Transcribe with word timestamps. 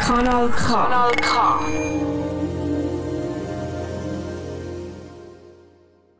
Kanal 0.00 0.48
K. 0.50 0.66
Kanal 0.66 1.12
K. 1.16 1.60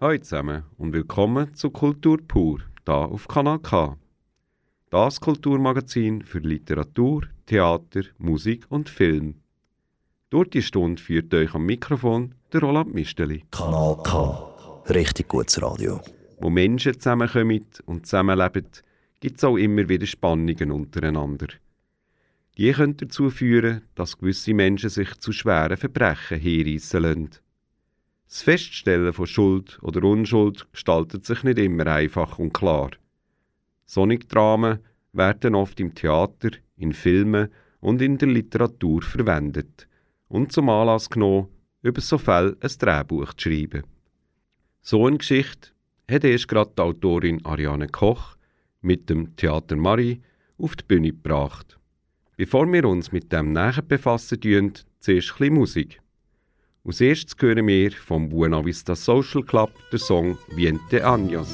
Hallo 0.00 0.18
zusammen 0.18 0.64
und 0.78 0.92
willkommen 0.92 1.54
zu 1.54 1.70
Kultur 1.70 2.18
pur, 2.26 2.60
da 2.84 3.04
auf 3.04 3.28
Kanal 3.28 3.58
K. 3.58 3.96
Das 4.90 5.20
Kulturmagazin 5.20 6.22
für 6.22 6.38
Literatur, 6.38 7.22
Theater, 7.46 8.02
Musik 8.18 8.66
und 8.68 8.88
Film. 8.88 9.36
Durch 10.30 10.50
die 10.50 10.62
Stunde 10.62 11.00
führt 11.00 11.32
euch 11.34 11.54
am 11.54 11.66
Mikrofon 11.66 12.34
der 12.52 12.60
Roland 12.60 12.94
Misteli. 12.94 13.44
Kanal 13.50 13.96
K. 14.02 14.82
Richtig 14.88 15.28
gutes 15.28 15.60
Radio. 15.62 16.00
Wo 16.38 16.50
Menschen 16.50 16.94
zusammenkommen 16.94 17.66
und 17.86 18.06
zusammenleben, 18.06 18.66
gibt 19.20 19.38
es 19.38 19.44
auch 19.44 19.56
immer 19.56 19.88
wieder 19.88 20.06
Spannungen 20.06 20.70
untereinander. 20.70 21.46
Die 22.56 22.72
können 22.72 22.96
dazu 22.96 23.30
führen, 23.30 23.82
dass 23.94 24.18
gewisse 24.18 24.54
Menschen 24.54 24.90
sich 24.90 25.14
zu 25.18 25.32
schweren 25.32 25.76
Verbrechen 25.76 26.38
hinreissen 26.38 27.02
lassen. 27.02 27.30
Das 28.28 28.42
Feststellen 28.42 29.12
von 29.12 29.26
Schuld 29.26 29.78
oder 29.82 30.02
Unschuld 30.04 30.70
gestaltet 30.72 31.24
sich 31.24 31.42
nicht 31.42 31.58
immer 31.58 31.86
einfach 31.86 32.38
und 32.38 32.52
klar. 32.52 32.90
Solche 33.86 34.18
Dramen 34.20 34.78
werden 35.12 35.54
oft 35.54 35.78
im 35.80 35.94
Theater, 35.94 36.50
in 36.76 36.92
Filmen 36.92 37.48
und 37.80 38.02
in 38.02 38.18
der 38.18 38.28
Literatur 38.28 39.02
verwendet 39.02 39.86
und 40.28 40.52
zum 40.52 40.68
Anlass 40.68 41.10
genommen, 41.10 41.48
über 41.82 42.00
so 42.00 42.18
Fälle 42.18 42.56
ein 42.60 42.70
Drehbuch 42.78 43.34
zu 43.34 43.50
schreiben. 43.50 43.84
So 44.80 45.06
eine 45.06 45.18
Geschichte 45.18 45.73
hat 46.10 46.24
erst 46.24 46.48
gerade 46.48 46.72
die 46.76 46.82
Autorin 46.82 47.44
Ariane 47.44 47.88
Koch 47.88 48.36
mit 48.80 49.08
dem 49.08 49.34
Theater 49.36 49.76
Marie 49.76 50.20
auf 50.58 50.76
die 50.76 50.84
Bühne 50.84 51.08
gebracht. 51.08 51.78
Bevor 52.36 52.70
wir 52.72 52.84
uns 52.84 53.12
mit 53.12 53.32
dem 53.32 53.52
näher 53.52 53.82
befassen, 53.86 54.72
zuerst 55.00 55.40
ein 55.40 55.54
Musik. 55.54 56.00
Als 56.84 57.00
erstes 57.00 57.34
hören 57.40 57.66
wir 57.66 57.92
vom 57.92 58.28
Buena 58.28 58.64
Vista 58.64 58.94
Social 58.94 59.42
Club 59.42 59.70
den 59.90 59.98
Song 59.98 60.38
Viente 60.54 61.06
Años. 61.06 61.48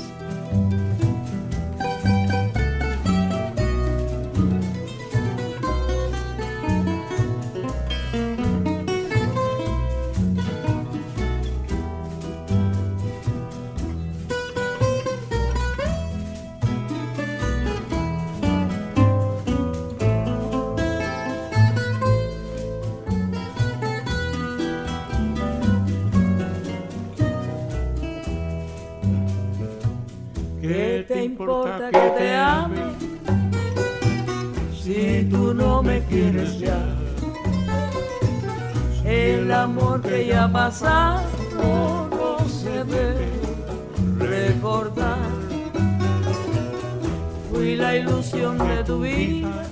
El 39.50 39.56
amor 39.56 40.00
que 40.00 40.26
ya 40.26 40.46
pasado 40.46 41.22
no 42.08 42.38
se 42.48 42.84
debe 42.84 43.32
recordar. 44.16 45.18
Fui 47.50 47.74
la 47.74 47.96
ilusión 47.96 48.56
de 48.58 48.84
tu 48.84 49.00
vida, 49.00 49.64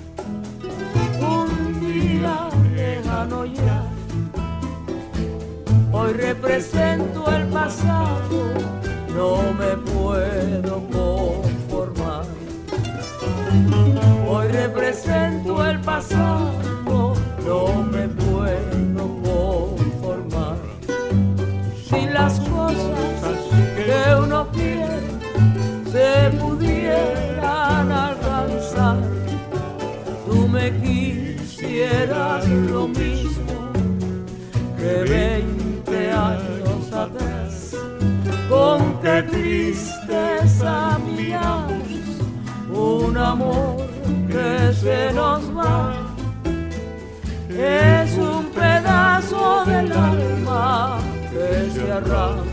un 1.20 1.80
día 1.80 2.48
lejano 2.74 3.44
ya. 3.44 3.84
Hoy 5.92 6.12
represento 6.12 7.30
el 7.30 7.46
pasado, 7.46 8.54
no 9.14 9.52
me 9.52 9.76
puedo 9.92 10.82
conformar. 10.90 12.24
Hoy 14.28 14.48
represento 14.48 15.64
el 15.64 15.80
pasado, 15.82 16.50
no 17.46 17.87
cosas 22.74 23.38
que 23.76 24.14
uno 24.22 24.46
quiere 24.52 24.98
se 25.90 26.30
pudieran 26.38 27.90
alcanzar, 27.90 28.98
tú 30.26 30.46
me 30.48 30.70
quisieras 30.80 32.46
lo 32.48 32.88
mismo 32.88 33.72
que 34.76 35.04
20 35.10 36.12
años 36.12 36.92
atrás. 36.92 37.74
Con 38.48 39.00
qué 39.02 39.22
tristeza 39.22 40.98
miramos 41.16 41.82
un 42.70 43.16
amor 43.16 43.76
que 44.28 44.72
se 44.74 45.12
nos 45.12 45.42
va. 45.56 45.94
Es 47.50 48.16
un 48.18 48.44
pedazo 48.46 49.64
del 49.64 49.92
alma 49.92 50.98
que 51.30 51.70
se 51.72 51.92
arranca 51.92 52.47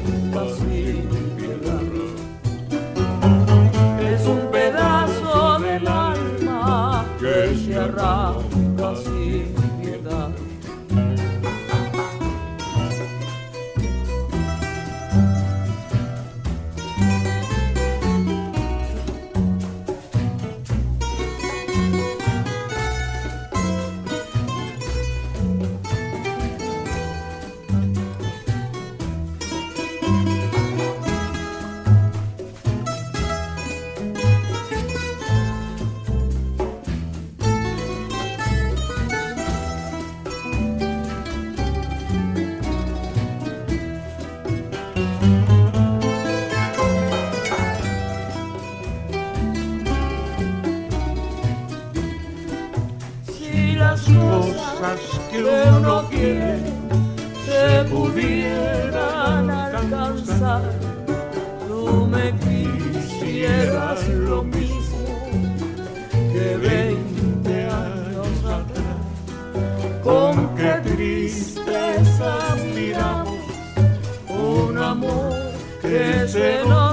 Es 4.01 4.27
un 4.27 4.51
pedazo 4.51 5.59
del 5.59 5.87
alma 5.87 7.05
que 7.19 7.55
se 7.55 7.75
arranca 7.77 8.44
cosas 54.85 55.19
que 55.31 55.43
uno 55.43 56.07
quiere 56.09 56.59
se 57.45 57.83
pudieran 57.89 59.49
alcanzar, 59.49 60.61
tú 61.67 62.07
me 62.07 62.33
quisieras 62.39 64.07
lo 64.09 64.43
mismo 64.43 65.07
que 66.31 66.57
20 66.57 67.63
años 67.65 68.27
atrás. 68.45 69.01
Con 70.03 70.55
qué 70.55 70.73
tristeza 70.83 72.55
miramos 72.73 73.39
un 74.29 74.77
amor 74.77 75.33
que 75.81 76.27
se 76.27 76.63
nos 76.67 76.84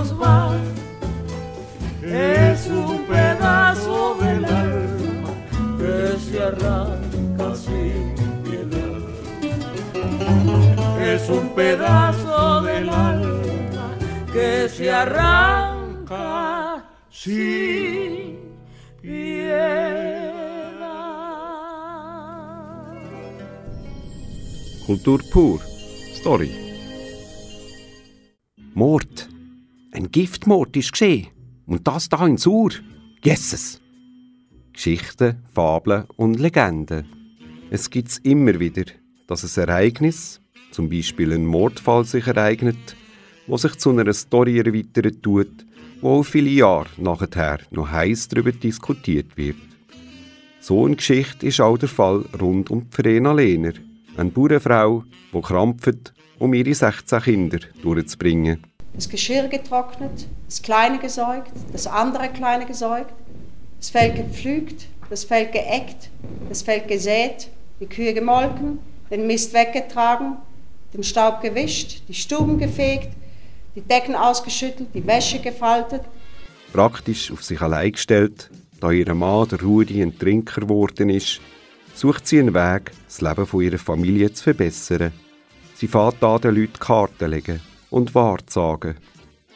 un 11.32 11.54
pedazo 11.54 12.62
del 12.62 12.88
alma 12.88 13.96
que 14.32 14.68
se 14.68 14.90
arranca 14.90 16.84
sin 17.10 18.38
piedad. 19.00 20.32
Kultur 24.86 25.22
pur. 25.30 25.60
Story. 26.14 26.50
Mord. 28.74 29.28
Ein 29.92 30.10
Giftmord 30.10 30.76
ist 30.76 30.92
geschehen. 30.92 31.28
Und 31.66 31.86
das 31.86 32.08
da 32.08 32.26
in 32.26 32.36
Sur. 32.36 32.70
Jesus. 33.22 33.80
Geschichten, 34.72 35.42
Fabeln 35.54 36.04
und 36.16 36.40
Legenden. 36.40 37.06
Es 37.70 37.88
gibt 37.90 38.20
immer 38.24 38.58
wieder, 38.58 38.84
dass 39.26 39.44
ein 39.44 39.68
Ereignis, 39.68 40.41
zum 40.72 40.88
Beispiel 40.88 41.32
ein 41.32 41.46
Mordfall, 41.46 42.04
sich 42.04 42.26
ereignet, 42.26 42.96
wo 43.46 43.56
sich 43.56 43.76
zu 43.76 43.90
einer 43.90 44.12
Story 44.12 44.58
erweitern 44.58 45.20
tut, 45.22 45.66
wo 46.00 46.20
auch 46.20 46.22
viele 46.22 46.50
Jahre 46.50 46.88
nachher 46.96 47.60
noch 47.70 47.90
heiß 47.90 48.28
darüber 48.28 48.52
diskutiert 48.52 49.36
wird. 49.36 49.56
So 50.60 50.84
eine 50.84 50.96
Geschichte 50.96 51.46
ist 51.46 51.60
auch 51.60 51.76
der 51.76 51.88
Fall 51.88 52.24
rund 52.40 52.70
um 52.70 52.86
Verena 52.90 53.32
Lehner, 53.32 53.72
eine 54.16 54.30
Bauernfrau, 54.30 55.04
die 55.32 55.40
krampft, 55.40 56.12
um 56.38 56.54
ihre 56.54 56.74
16 56.74 57.20
Kinder 57.20 57.58
durchzubringen. 57.82 58.62
Das 58.94 59.08
Geschirr 59.08 59.48
getrocknet, 59.48 60.26
das 60.46 60.60
Kleine 60.62 60.98
gesäugt, 60.98 61.52
das 61.72 61.86
andere 61.86 62.28
Kleine 62.28 62.66
gesäugt, 62.66 63.12
das 63.78 63.90
Feld 63.90 64.16
gepflügt, 64.16 64.86
das 65.08 65.24
Feld 65.24 65.52
geeckt, 65.52 66.10
das 66.48 66.62
Feld 66.62 66.88
gesät, 66.88 67.48
die 67.80 67.86
Kühe 67.86 68.14
gemolken, 68.14 68.78
den 69.10 69.26
Mist 69.26 69.54
weggetragen, 69.54 70.36
den 70.92 71.02
Staub 71.02 71.40
gewischt, 71.40 72.02
die 72.08 72.14
Stuben 72.14 72.58
gefegt, 72.58 73.08
die 73.74 73.80
Decken 73.80 74.14
ausgeschüttelt, 74.14 74.88
die 74.94 75.06
Wäsche 75.06 75.38
gefaltet. 75.38 76.02
Praktisch 76.72 77.30
auf 77.30 77.42
sich 77.42 77.60
allein 77.60 77.92
gestellt, 77.92 78.50
da 78.80 78.90
ihr 78.90 79.14
Mann, 79.14 79.48
der 79.48 79.62
Rudi, 79.62 80.02
ein 80.02 80.18
Trinker 80.18 80.62
geworden 80.62 81.08
ist, 81.08 81.40
sucht 81.94 82.26
sie 82.26 82.40
einen 82.40 82.54
Weg, 82.54 82.92
das 83.06 83.20
Leben 83.20 83.46
von 83.46 83.62
ihrer 83.62 83.78
Familie 83.78 84.32
zu 84.32 84.44
verbessern. 84.44 85.12
Sie 85.74 85.88
fährt 85.88 86.22
an 86.22 86.40
den 86.40 86.54
Leuten 86.54 86.78
Karten 86.78 87.30
legen 87.30 87.60
und 87.90 88.14
Wahrsagen. 88.14 88.96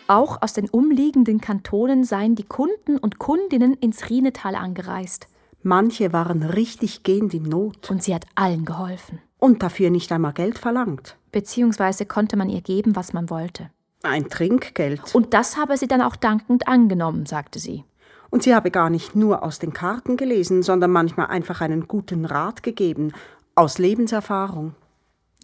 Auch 0.08 0.40
aus 0.40 0.52
den 0.52 0.68
umliegenden 0.68 1.40
Kantonen 1.40 2.04
seien 2.04 2.36
die 2.36 2.44
Kunden 2.44 2.98
und 2.98 3.18
Kundinnen 3.18 3.74
ins 3.74 4.08
Rienetal 4.08 4.54
angereist. 4.54 5.26
Manche 5.62 6.12
waren 6.12 6.44
richtig 6.44 7.02
gehend 7.02 7.34
in 7.34 7.42
Not. 7.42 7.90
Und 7.90 8.02
sie 8.04 8.14
hat 8.14 8.24
allen 8.36 8.64
geholfen. 8.64 9.18
Und 9.38 9.64
dafür 9.64 9.90
nicht 9.90 10.12
einmal 10.12 10.32
Geld 10.32 10.58
verlangt. 10.58 11.16
Beziehungsweise 11.36 12.06
konnte 12.06 12.38
man 12.38 12.48
ihr 12.48 12.62
geben, 12.62 12.96
was 12.96 13.12
man 13.12 13.28
wollte. 13.28 13.68
Ein 14.02 14.30
Trinkgeld. 14.30 15.14
Und 15.14 15.34
das 15.34 15.58
habe 15.58 15.76
sie 15.76 15.86
dann 15.86 16.00
auch 16.00 16.16
dankend 16.16 16.66
angenommen, 16.66 17.26
sagte 17.26 17.58
sie. 17.58 17.84
Und 18.30 18.42
sie 18.42 18.54
habe 18.54 18.70
gar 18.70 18.88
nicht 18.88 19.14
nur 19.14 19.42
aus 19.42 19.58
den 19.58 19.74
Karten 19.74 20.16
gelesen, 20.16 20.62
sondern 20.62 20.92
manchmal 20.92 21.26
einfach 21.26 21.60
einen 21.60 21.88
guten 21.88 22.24
Rat 22.24 22.62
gegeben, 22.62 23.12
aus 23.54 23.76
Lebenserfahrung. 23.76 24.76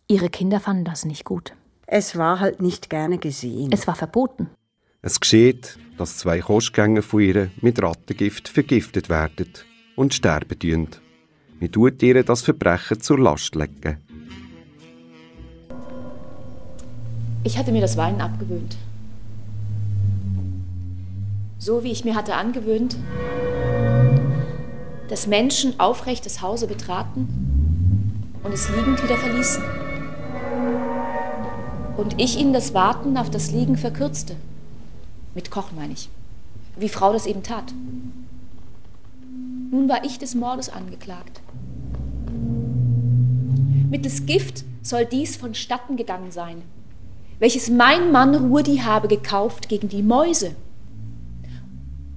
Ihre 0.09 0.31
Kinder 0.31 0.61
fanden 0.61 0.87
das 0.87 1.05
nicht 1.05 1.27
gut. 1.27 1.53
Es 1.87 2.17
war 2.17 2.41
halt 2.41 2.63
nicht 2.63 2.89
gerne 2.89 3.19
gesehen. 3.19 3.69
Es 3.71 3.87
war 3.87 3.95
verboten. 3.95 4.49
Es 5.03 5.21
geschieht, 5.21 5.79
dass 5.99 6.17
zwei 6.17 6.41
Kostgänger 6.41 7.03
von 7.03 7.21
ihr 7.21 7.51
mit 7.61 7.83
Rattengift 7.83 8.49
vergiftet 8.49 9.11
werden 9.11 9.53
und 9.95 10.15
sterben 10.15 10.59
tun. 10.59 10.89
Man 11.61 11.71
tut 11.71 12.03
ihr 12.03 12.25
das 12.25 12.41
Verbrechen 12.41 13.03
zur 13.03 13.19
Last 13.19 13.55
legen. 13.57 14.02
Ich 17.45 17.59
hatte 17.59 17.73
mir 17.73 17.81
das 17.81 17.97
Weinen 17.97 18.21
abgewöhnt. 18.21 18.77
So 21.59 21.83
wie 21.83 21.91
ich 21.91 22.05
mir 22.05 22.15
hatte 22.15 22.35
angewöhnt, 22.35 22.97
dass 25.09 25.27
Menschen 25.27 25.79
aufrecht 25.81 26.25
das 26.25 26.41
Hause 26.41 26.67
betraten 26.67 28.31
und 28.45 28.53
es 28.53 28.69
liegend 28.69 29.03
wieder 29.03 29.17
verließen. 29.17 29.63
Und 31.97 32.21
ich 32.21 32.39
ihnen 32.39 32.53
das 32.53 32.75
Warten 32.75 33.17
auf 33.17 33.29
das 33.29 33.51
Liegen 33.51 33.77
verkürzte. 33.77 34.37
Mit 35.35 35.51
Kochen 35.51 35.77
meine 35.77 35.93
ich. 35.93 36.09
Wie 36.77 36.89
Frau 36.89 37.13
das 37.13 37.27
eben 37.27 37.43
tat. 37.43 37.75
Nun 39.71 39.89
war 39.89 40.05
ich 40.05 40.19
des 40.19 40.35
Mordes 40.35 40.69
angeklagt. 40.69 41.41
Mittels 43.91 44.27
Gift 44.27 44.65
soll 44.83 45.05
dies 45.05 45.37
vonstatten 45.37 45.97
gegangen 45.97 46.31
sein, 46.31 46.63
welches 47.43 47.71
mein 47.71 48.13
Mann 48.13 48.37
Rudi 48.37 48.77
habe 48.77 49.09
gekauft 49.09 49.69
gegen 49.69 49.89
die 49.89 50.05
Mäuse. 50.05 50.55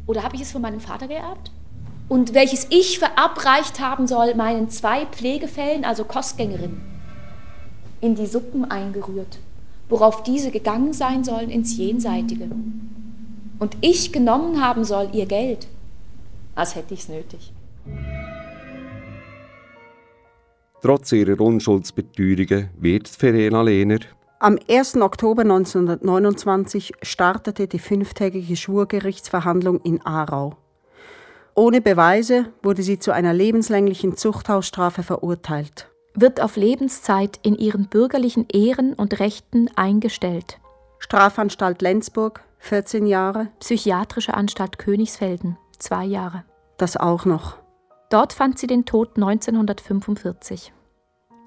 Oder 0.05 0.21
habe 0.21 0.35
ich 0.35 0.43
es 0.43 0.51
von 0.51 0.61
meinem 0.61 0.79
Vater 0.79 1.07
geerbt? 1.07 1.49
Und 2.07 2.35
welches 2.35 2.67
ich 2.69 2.99
verabreicht 2.99 3.79
haben 3.79 4.05
soll 4.05 4.35
meinen 4.35 4.69
zwei 4.69 5.07
Pflegefällen, 5.07 5.83
also 5.83 6.03
Kostgängerinnen, 6.03 6.79
in 8.01 8.13
die 8.13 8.27
Suppen 8.27 8.65
eingerührt, 8.69 9.39
worauf 9.89 10.21
diese 10.21 10.51
gegangen 10.51 10.93
sein 10.93 11.23
sollen 11.23 11.49
ins 11.49 11.75
Jenseitige. 11.75 12.47
Und 13.57 13.77
ich 13.81 14.11
genommen 14.11 14.61
haben 14.61 14.83
soll 14.83 15.09
ihr 15.11 15.25
Geld, 15.25 15.65
als 16.53 16.75
hätte 16.75 16.93
ich's 16.93 17.09
nötig. 17.09 17.51
Trotz 20.83 21.11
ihrer 21.13 21.41
Unschuldsbeteuerungen 21.41 22.69
wird 22.79 23.07
Verena 23.07 23.63
Lehner 23.63 24.01
Am 24.39 24.59
1. 24.69 24.97
Oktober 24.97 25.43
1929 25.43 26.93
startete 27.01 27.67
die 27.67 27.79
fünftägige 27.79 28.55
Schwurgerichtsverhandlung 28.55 29.79
in 29.81 30.05
Aarau. 30.05 30.57
Ohne 31.55 31.79
Beweise 31.79 32.47
wurde 32.61 32.83
sie 32.83 32.99
zu 32.99 33.13
einer 33.13 33.33
lebenslänglichen 33.33 34.17
Zuchthausstrafe 34.17 35.03
verurteilt. 35.03 35.89
Wird 36.13 36.41
auf 36.41 36.57
Lebenszeit 36.57 37.39
in 37.43 37.55
ihren 37.55 37.87
bürgerlichen 37.87 38.45
Ehren 38.51 38.93
und 38.93 39.19
Rechten 39.19 39.69
eingestellt. 39.75 40.59
Strafanstalt 40.99 41.81
Lenzburg 41.81 42.43
14 42.59 43.05
Jahre, 43.05 43.47
Psychiatrische 43.59 44.33
Anstalt 44.33 44.77
Königsfelden 44.77 45.57
zwei 45.79 46.05
Jahre. 46.05 46.43
das 46.77 46.97
auch 46.97 47.25
noch. 47.25 47.57
Dort 48.09 48.33
fand 48.33 48.59
sie 48.59 48.67
den 48.67 48.85
Tod 48.85 49.15
1945. 49.15 50.73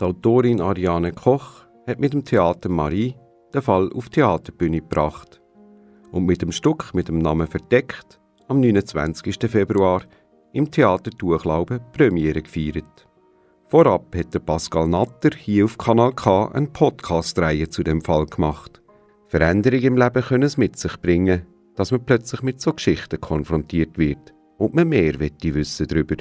Die 0.00 0.04
Autorin 0.04 0.60
Ariane 0.60 1.12
Koch 1.12 1.64
hat 1.88 1.98
mit 1.98 2.12
dem 2.12 2.22
Theater 2.22 2.68
Marie 2.68 3.14
den 3.54 3.62
Fall 3.62 3.90
auf 3.94 4.10
die 4.10 4.16
Theaterbühne 4.16 4.82
gebracht 4.82 5.40
und 6.12 6.26
mit 6.26 6.42
dem 6.42 6.52
Stück 6.52 6.92
mit 6.92 7.08
dem 7.08 7.18
Namen 7.18 7.46
Verdeckt 7.46 8.20
am 8.46 8.60
29. 8.60 9.38
Februar 9.50 10.02
im 10.52 10.70
Theater 10.70 11.10
Tuchlauben 11.10 11.80
Premiere 11.92 12.42
gefeiert. 12.42 13.08
Vorab 13.68 14.14
hat 14.14 14.44
Pascal 14.44 14.86
Natter 14.86 15.30
hier 15.34 15.64
auf 15.64 15.78
Kanal 15.78 16.12
K 16.12 16.48
eine 16.52 16.66
Podcast-Reihe 16.66 17.70
zu 17.70 17.82
dem 17.82 18.02
Fall 18.02 18.26
gemacht. 18.26 18.82
Veränderungen 19.28 19.84
im 19.84 19.96
Leben 19.96 20.22
können 20.22 20.42
es 20.42 20.58
mit 20.58 20.78
sich 20.78 20.96
bringen, 21.00 21.46
dass 21.74 21.90
man 21.90 22.04
plötzlich 22.04 22.42
mit 22.42 22.60
so 22.60 22.74
Geschichten 22.74 23.20
konfrontiert 23.20 23.96
wird 23.96 24.34
und 24.58 24.74
man 24.74 24.88
mehr 24.88 25.18
wissen 25.18 25.86
darüber. 25.86 26.16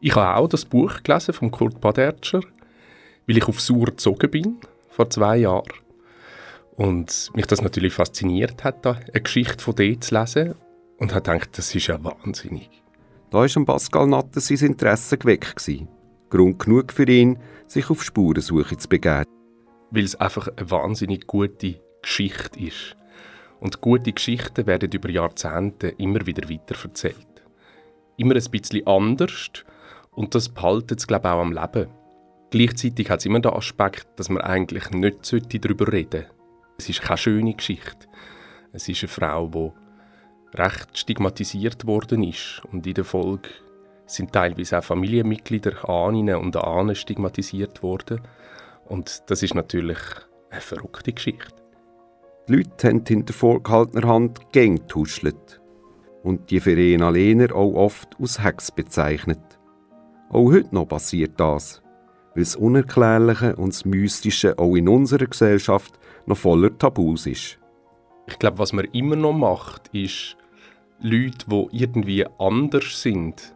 Ich 0.00 0.14
habe 0.14 0.36
auch 0.36 0.48
das 0.48 0.64
Buch 0.64 1.02
gelesen 1.02 1.34
von 1.34 1.50
Kurt 1.50 1.80
Badertscher, 1.80 2.42
weil 3.26 3.36
ich 3.36 3.48
auf 3.48 3.60
Sur 3.60 3.86
gezogen 3.86 4.30
bin, 4.30 4.60
vor 4.92 5.10
zwei 5.10 5.38
Jahren. 5.38 5.72
Und 6.76 7.30
mich 7.34 7.46
das 7.46 7.62
natürlich 7.62 7.94
fasziniert 7.94 8.64
hat, 8.64 8.84
da 8.84 8.92
eine 9.12 9.22
Geschichte 9.22 9.62
von 9.62 9.74
dort 9.74 10.04
zu 10.04 10.14
lesen. 10.14 10.54
Und 10.98 11.14
habe 11.14 11.22
gedacht, 11.22 11.58
das 11.58 11.74
ist 11.74 11.88
ja 11.88 12.02
wahnsinnig. 12.02 12.70
Da 13.30 13.38
war 13.38 13.64
Pascal 13.64 14.06
Natter 14.06 14.40
sein 14.40 14.58
Interesse 14.58 15.18
geweckt. 15.18 15.56
gewesen. 15.56 15.88
Grund 16.30 16.58
genug 16.58 16.92
für 16.92 17.08
ihn, 17.08 17.38
sich 17.66 17.90
auf 17.90 18.02
Spurensuche 18.02 18.76
zu 18.76 18.88
begeben. 18.88 19.24
Weil 19.90 20.04
es 20.04 20.14
einfach 20.14 20.48
eine 20.56 20.70
wahnsinnig 20.70 21.26
gute 21.26 21.80
Geschichte 22.02 22.60
ist. 22.60 22.96
Und 23.60 23.80
gute 23.80 24.12
Geschichten 24.12 24.66
werden 24.66 24.90
über 24.92 25.10
Jahrzehnte 25.10 25.88
immer 25.88 26.26
wieder 26.26 26.48
weiterverzählt. 26.48 27.16
Immer 28.16 28.34
ein 28.34 28.50
bisschen 28.50 28.86
anders 28.86 29.50
und 30.10 30.34
das 30.34 30.48
behaltet 30.48 31.00
es, 31.00 31.06
glaube 31.06 31.28
ich, 31.28 31.32
auch 31.32 31.40
am 31.40 31.52
Leben. 31.52 31.88
Gleichzeitig 32.52 33.08
hat 33.08 33.20
es 33.20 33.24
immer 33.24 33.40
den 33.40 33.54
Aspekt, 33.54 34.06
dass 34.16 34.28
man 34.28 34.42
eigentlich 34.42 34.90
nicht 34.90 35.32
darüber 35.64 35.90
reden 35.90 36.20
sollte. 36.20 36.30
Es 36.76 36.86
ist 36.90 37.00
keine 37.00 37.16
schöne 37.16 37.54
Geschichte. 37.54 38.06
Es 38.72 38.86
ist 38.90 39.02
eine 39.02 39.08
Frau, 39.08 39.48
die 39.48 40.58
recht 40.58 40.98
stigmatisiert 40.98 41.86
worden 41.86 42.22
ist 42.22 42.60
und 42.70 42.86
in 42.86 42.92
der 42.92 43.06
Folge 43.06 43.48
sind 44.04 44.32
teilweise 44.32 44.78
auch 44.78 44.84
Familienmitglieder, 44.84 45.88
Ahnen 45.88 46.36
und 46.36 46.54
Ahnen 46.58 46.94
stigmatisiert 46.94 47.82
worden. 47.82 48.20
Und 48.84 49.22
das 49.28 49.42
ist 49.42 49.54
natürlich 49.54 49.98
eine 50.50 50.60
verrückte 50.60 51.14
Geschichte. 51.14 51.54
Die 52.48 52.56
Leute 52.56 52.88
haben 52.88 53.02
hinter 53.08 53.32
vorgehaltener 53.32 54.06
Hand 54.06 54.52
Gänge 54.52 54.80
getuschelt. 54.80 55.62
Und 56.22 56.50
die 56.50 56.60
Verena 56.60 57.08
Lehner 57.08 57.54
auch 57.54 57.72
oft 57.72 58.10
als 58.20 58.44
Hex 58.44 58.70
bezeichnet. 58.70 59.40
Auch 60.28 60.52
heute 60.52 60.74
noch 60.74 60.86
passiert 60.86 61.40
das, 61.40 61.81
weil 62.34 62.44
das 62.44 62.56
Unerklärliche 62.56 63.56
und 63.56 63.72
das 63.72 63.84
Mystische 63.84 64.58
auch 64.58 64.74
in 64.74 64.88
unserer 64.88 65.26
Gesellschaft 65.26 65.98
noch 66.26 66.36
voller 66.36 66.76
Tabus 66.76 67.26
ist. 67.26 67.58
Ich 68.26 68.38
glaube, 68.38 68.58
was 68.58 68.72
man 68.72 68.86
immer 68.92 69.16
noch 69.16 69.32
macht, 69.32 69.88
ist, 69.92 70.36
Leute, 71.00 71.46
die 71.48 71.68
irgendwie 71.72 72.24
anders 72.38 73.02
sind, 73.02 73.54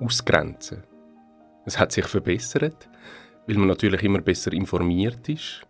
ausgrenzen. 0.00 0.82
Es 1.64 1.78
hat 1.78 1.92
sich 1.92 2.06
verbessert, 2.06 2.88
weil 3.46 3.56
man 3.56 3.68
natürlich 3.68 4.02
immer 4.02 4.20
besser 4.20 4.52
informiert 4.52 5.28
ist 5.28 5.62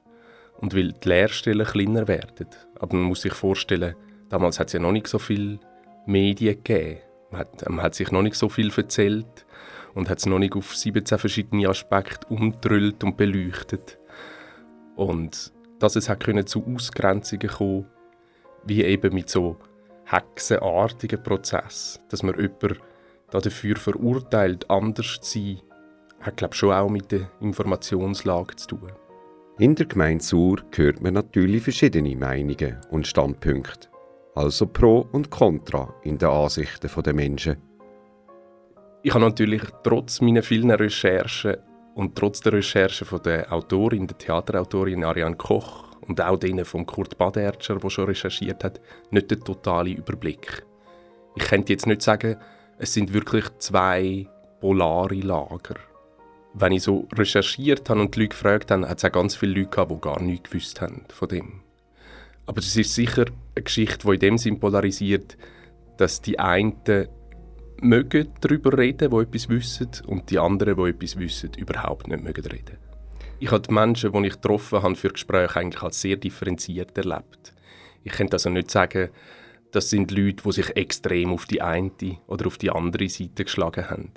und 0.60 0.74
weil 0.74 0.92
die 0.92 1.08
Lehrstellen 1.08 1.66
kleiner 1.66 2.08
werden. 2.08 2.46
Aber 2.78 2.96
man 2.96 3.06
muss 3.06 3.22
sich 3.22 3.34
vorstellen, 3.34 3.94
damals 4.28 4.58
hat 4.58 4.68
es 4.68 4.72
ja 4.72 4.80
noch 4.80 4.92
nicht 4.92 5.08
so 5.08 5.18
viele 5.18 5.60
Medien 6.06 6.54
gegeben. 6.54 7.00
Man 7.30 7.40
hat, 7.40 7.68
man 7.68 7.82
hat 7.82 7.94
sich 7.94 8.10
noch 8.10 8.22
nicht 8.22 8.36
so 8.36 8.48
viel 8.48 8.72
erzählt 8.74 9.44
und 9.94 10.08
hat 10.08 10.18
es 10.18 10.26
noch 10.26 10.38
nicht 10.38 10.54
auf 10.54 10.74
17 10.74 11.18
verschiedene 11.18 11.68
Aspekte 11.68 12.26
umdrüllt 12.28 13.02
und 13.04 13.16
beleuchtet. 13.16 13.98
Und 14.96 15.52
dass 15.78 15.96
es 15.96 16.08
hat 16.08 16.24
können 16.24 16.46
zu 16.46 16.64
Ausgrenzungen 16.66 17.48
kommen, 17.48 17.86
wie 18.64 18.84
eben 18.84 19.14
mit 19.14 19.28
so 19.28 19.56
hexenartigen 20.04 21.22
Prozess, 21.22 22.00
dass 22.08 22.22
man 22.22 22.36
jemanden 22.36 22.78
dafür 23.30 23.76
verurteilt, 23.76 24.68
anders 24.70 25.20
zu 25.20 25.38
sein, 25.38 25.62
hat 26.20 26.38
glaube 26.38 26.54
schon 26.54 26.72
auch 26.72 26.88
mit 26.88 27.12
der 27.12 27.30
Informationslage 27.40 28.56
zu 28.56 28.68
tun. 28.68 28.92
In 29.58 29.74
der 29.74 29.86
Gemeinde 29.86 30.22
Sur 30.22 30.62
hört 30.74 31.00
man 31.02 31.14
natürlich 31.14 31.62
verschiedene 31.62 32.16
Meinungen 32.16 32.78
und 32.90 33.06
Standpunkte, 33.06 33.88
also 34.34 34.66
Pro 34.66 35.06
und 35.12 35.30
Contra 35.30 35.92
in 36.04 36.18
den 36.18 36.28
Ansichten 36.28 36.88
der 37.02 37.14
Menschen. 37.14 37.67
Ich 39.02 39.14
habe 39.14 39.24
natürlich 39.24 39.62
trotz 39.84 40.20
meiner 40.20 40.42
vielen 40.42 40.70
Recherchen 40.72 41.56
und 41.94 42.16
trotz 42.16 42.40
der 42.40 42.54
Recherchen 42.54 43.06
von 43.06 43.22
der 43.22 43.52
Autorin, 43.52 44.08
der 44.08 44.18
Theaterautorin 44.18 45.04
Ariane 45.04 45.36
Koch 45.36 45.84
und 46.00 46.20
auch 46.20 46.36
denen 46.36 46.64
von 46.64 46.84
Kurt 46.84 47.16
Badertscher, 47.16 47.76
der 47.76 47.90
schon 47.90 48.06
recherchiert 48.06 48.64
hat, 48.64 48.80
nicht 49.10 49.30
den 49.30 49.40
totalen 49.40 49.96
Überblick. 49.96 50.64
Ich 51.36 51.44
könnte 51.44 51.72
jetzt 51.72 51.86
nicht 51.86 52.02
sagen, 52.02 52.36
es 52.78 52.92
sind 52.92 53.12
wirklich 53.12 53.44
zwei 53.58 54.26
polare 54.60 55.14
Lager. 55.14 55.76
Wenn 56.54 56.72
ich 56.72 56.82
so 56.82 57.06
recherchiert 57.14 57.88
habe 57.90 58.00
und 58.00 58.16
die 58.16 58.20
Leute 58.20 58.30
gefragt 58.30 58.70
habe, 58.72 58.88
hat 58.88 58.98
es 58.98 59.04
auch 59.04 59.12
ganz 59.12 59.36
viele 59.36 59.60
Leute 59.60 59.70
gehabt, 59.70 59.92
die 59.92 60.00
gar 60.00 60.20
nichts 60.20 60.50
gewusst 60.50 60.80
haben 60.80 61.04
von 61.08 61.28
dem. 61.28 61.60
Aber 62.46 62.58
es 62.58 62.74
ist 62.74 62.94
sicher 62.94 63.26
eine 63.54 63.62
Geschichte, 63.62 64.06
die 64.08 64.14
in 64.14 64.20
dem 64.20 64.38
Sinn 64.38 64.58
polarisiert, 64.58 65.36
dass 65.98 66.20
die 66.20 66.38
einen 66.38 66.82
mögen 67.80 68.28
darüber 68.40 68.76
reden, 68.76 69.10
die 69.10 69.16
etwas 69.16 69.48
wissen, 69.48 69.90
und 70.06 70.30
die 70.30 70.38
anderen, 70.38 70.76
die 70.76 70.90
etwas 70.90 71.18
wissen, 71.18 71.50
überhaupt 71.56 72.08
nicht 72.08 72.22
mögen 72.22 72.44
reden. 72.46 72.78
Ich 73.40 73.50
habe 73.50 73.66
die 73.66 73.72
Menschen, 73.72 74.12
die 74.12 74.26
ich 74.26 74.34
getroffen 74.34 74.82
habe 74.82 74.96
für 74.96 75.10
Gespräche, 75.10 75.60
eigentlich 75.60 75.82
als 75.82 76.00
sehr 76.00 76.16
differenziert 76.16 76.96
erlebt. 76.98 77.54
Ich 78.02 78.12
könnte 78.12 78.34
also 78.34 78.50
nicht 78.50 78.70
sagen, 78.70 79.10
das 79.70 79.90
sind 79.90 80.10
Leute, 80.10 80.42
die 80.44 80.52
sich 80.52 80.76
extrem 80.76 81.32
auf 81.32 81.46
die 81.46 81.62
eine 81.62 81.92
oder 82.26 82.46
auf 82.46 82.58
die 82.58 82.70
andere 82.70 83.08
Seite 83.08 83.44
geschlagen 83.44 83.88
haben. 83.90 84.12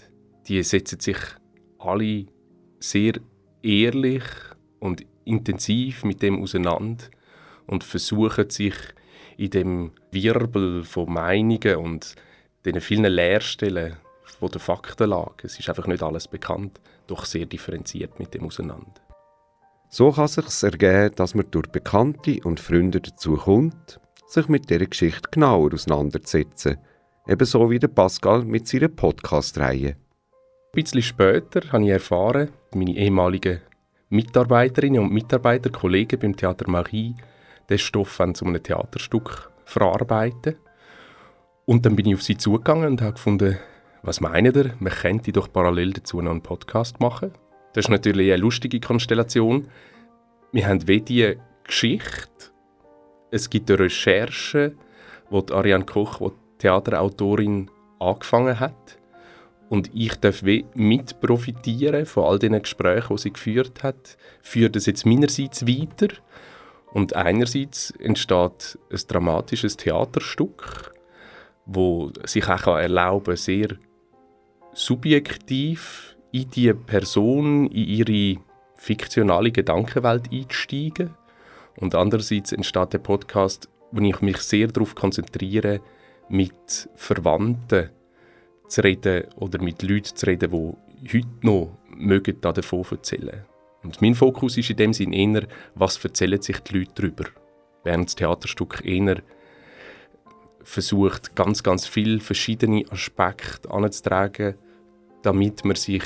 Die 0.48 0.63
setzen 0.63 1.00
sich 1.00 1.18
alle 1.77 2.25
sehr 2.80 3.13
ehrlich 3.62 4.24
und 4.80 5.06
intensiv 5.25 6.03
mit 6.03 6.22
dem 6.22 6.41
auseinander 6.41 7.06
und 7.68 7.84
versuchen 7.84 8.50
sich 8.50 8.75
in 9.38 9.50
dem 9.50 9.91
Wirbel 10.12 10.84
von 10.84 11.13
Meinungen 11.13 11.75
und 11.77 12.15
den 12.65 12.82
vielen 12.82 13.12
Leerstellen 13.12 13.98
von 14.39 14.50
der 14.50 14.62
Faktenlage, 14.62 15.44
es 15.46 15.60
ist 15.60 15.70
einfach 15.70 15.88
nicht 15.88 16.03
alles 16.03 16.27
bekannt, 16.27 16.80
doch 17.08 17.25
sehr 17.25 17.46
differenziert 17.46 18.20
mit 18.20 18.34
dem 18.34 18.46
auseinander. 18.46 19.01
So 19.89 20.12
kann 20.12 20.25
es 20.25 20.36
sich 20.36 20.63
ergeben, 20.63 21.13
dass 21.15 21.36
man 21.36 21.51
durch 21.51 21.68
Bekannte 21.68 22.39
und 22.44 22.60
Freunde 22.60 23.01
dazu 23.01 23.36
kommt, 23.36 24.00
sich 24.25 24.48
mit 24.48 24.70
dieser 24.70 24.86
Geschichte 24.86 25.30
genauer 25.30 25.74
auseinanderzusetzen. 25.74 26.77
Ebenso 27.27 27.70
wie 27.70 27.80
der 27.80 27.89
Pascal 27.89 28.44
mit 28.44 28.68
seiner 28.68 28.88
Podcast-Reihe. 28.88 29.89
Ein 29.89 29.96
bisschen 30.74 31.01
später 31.01 31.70
habe 31.72 31.84
ich 31.84 31.89
erfahren, 31.89 32.50
meine 32.74 32.96
ehemaligen 32.96 33.60
Mitarbeiterinnen 34.10 35.01
und 35.01 35.12
Mitarbeiter, 35.12 35.70
Kollegen 35.70 36.20
beim 36.20 36.36
Theater 36.36 36.70
Marie, 36.70 37.15
den 37.70 37.77
Stoff 37.77 38.22
zu 38.34 38.46
einem 38.46 38.63
Theaterstück 38.63 39.51
verarbeiten. 39.65 40.56
Und 41.65 41.86
dann 41.86 41.96
bin 41.96 42.08
ich 42.08 42.15
auf 42.15 42.24
sie 42.24 42.38
zugegangen 42.38 42.88
und 42.88 43.01
habe 43.01 43.13
gefunden, 43.13 43.58
was 44.03 44.20
meint 44.20 44.56
ihr, 44.56 44.74
man 44.80 44.91
könnte 44.91 45.32
doch 45.32 45.51
parallel 45.51 45.94
dazu 45.94 46.22
noch 46.22 46.32
einen 46.32 46.41
Podcast 46.41 47.00
machen. 47.00 47.32
Das 47.74 47.86
ist 47.86 47.89
natürlich 47.89 48.32
eine 48.32 48.41
lustige 48.41 48.80
Konstellation. 48.80 49.68
Wir 50.51 50.68
haben 50.68 50.88
wie 50.88 51.01
die 51.01 51.38
Geschichte 51.63 52.32
es 53.32 53.50
gibt 53.50 53.72
eine 53.72 53.80
Recherche, 53.80 54.75
wo 55.30 55.41
die 55.41 55.53
Ariane 55.53 55.86
Koch, 55.86 56.20
die 56.20 56.58
Theaterautorin, 56.60 57.72
angefangen 58.00 58.60
hat. 58.60 59.00
Und 59.70 59.89
ich 59.94 60.15
darf 60.15 60.44
mit 60.44 61.22
profitieren 61.22 62.06
von 62.06 62.25
all 62.25 62.39
den 62.39 62.62
Gesprächen, 62.62 63.15
die 63.15 63.22
sie 63.22 63.32
geführt 63.32 63.84
hat. 63.84 64.18
Führe 64.41 64.70
das 64.70 64.86
jetzt 64.86 65.06
meinerseits 65.06 65.65
weiter. 65.65 66.13
Und 66.91 67.15
einerseits 67.15 67.91
entsteht 67.91 68.77
ein 68.91 69.00
dramatisches 69.08 69.77
Theaterstück, 69.77 70.91
wo 71.65 72.12
sich 72.25 72.48
auch 72.48 72.68
erlauben 72.68 73.25
kann, 73.25 73.36
sehr 73.36 73.68
subjektiv 74.74 76.15
in 76.32 76.50
die 76.50 76.74
Person, 76.74 77.68
in 77.68 77.88
ihre 77.88 78.41
fiktionale 78.75 79.51
Gedankenwelt 79.51 80.32
einzusteigen. 80.32 81.12
Und 81.77 81.96
andererseits 81.96 82.51
entsteht 82.51 82.94
der 82.94 83.00
Podcast, 83.00 83.70
wo 83.91 84.01
ich 84.01 84.22
mich 84.22 84.38
sehr 84.38 84.68
darauf 84.68 84.96
konzentriere, 84.96 85.82
mit 86.30 86.89
Verwandten 86.96 87.89
zu 88.68 88.82
reden 88.82 89.25
oder 89.36 89.62
mit 89.62 89.84
Leuten 89.84 90.15
zu 90.15 90.25
reden, 90.25 90.50
die 90.51 91.20
heute 91.20 91.27
noch 91.41 91.77
mögen 91.89 92.39
davon 92.41 92.86
erzählen 92.89 93.44
Und 93.84 94.01
mein 94.01 94.15
Fokus 94.15 94.58
ist 94.58 94.70
in 94.70 94.77
dem 94.77 94.94
Sinne 94.94 95.15
eher, 95.18 95.48
was 95.75 96.03
erzählen 96.03 96.41
sich 96.41 96.60
die 96.60 96.80
Leute 96.80 96.91
darüber. 96.96 97.25
Während 97.84 98.08
das 98.08 98.15
Theaterstück 98.15 98.82
eher 98.86 99.22
versucht, 100.63 101.36
ganz, 101.36 101.63
ganz 101.63 101.86
viele 101.86 102.20
verschiedene 102.20 102.86
Aspekte 102.89 103.70
anzutragen, 103.72 104.56
damit 105.24 105.65
man 105.65 105.75
sich 105.75 106.03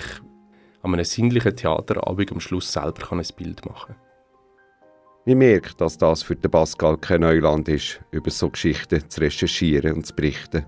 an 0.81 0.93
einem 0.93 1.05
sinnlichen 1.05 1.55
Theaterabend 1.55 2.31
am 2.31 2.39
Schluss 2.39 2.71
selber 2.71 3.11
ein 3.11 3.23
Bild 3.35 3.65
machen 3.65 3.95
kann. 3.95 4.05
Ich 5.27 5.35
merke, 5.35 5.73
dass 5.77 5.97
das 5.97 6.21
für 6.21 6.35
den 6.35 6.51
Pascal 6.51 6.97
kein 6.97 7.21
Neuland 7.21 7.67
ist, 7.67 7.99
über 8.11 8.29
so 8.29 8.49
Geschichten 8.51 9.09
zu 9.09 9.21
recherchieren 9.21 9.93
und 9.93 10.05
zu 10.05 10.13
berichten. 10.13 10.65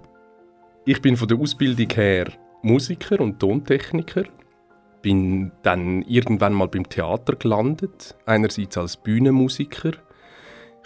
Ich 0.86 1.00
bin 1.00 1.15
von 1.15 1.27
der 1.27 1.38
Ausbildung 1.38 1.89
her 1.91 2.32
Musiker 2.63 3.20
und 3.20 3.39
Tontechniker. 3.39 4.24
Bin 5.03 5.51
dann 5.62 6.01
irgendwann 6.01 6.53
mal 6.53 6.67
beim 6.67 6.89
Theater 6.89 7.36
gelandet, 7.36 8.17
einerseits 8.25 8.77
als 8.77 8.98
Bühnenmusiker. 8.98 9.91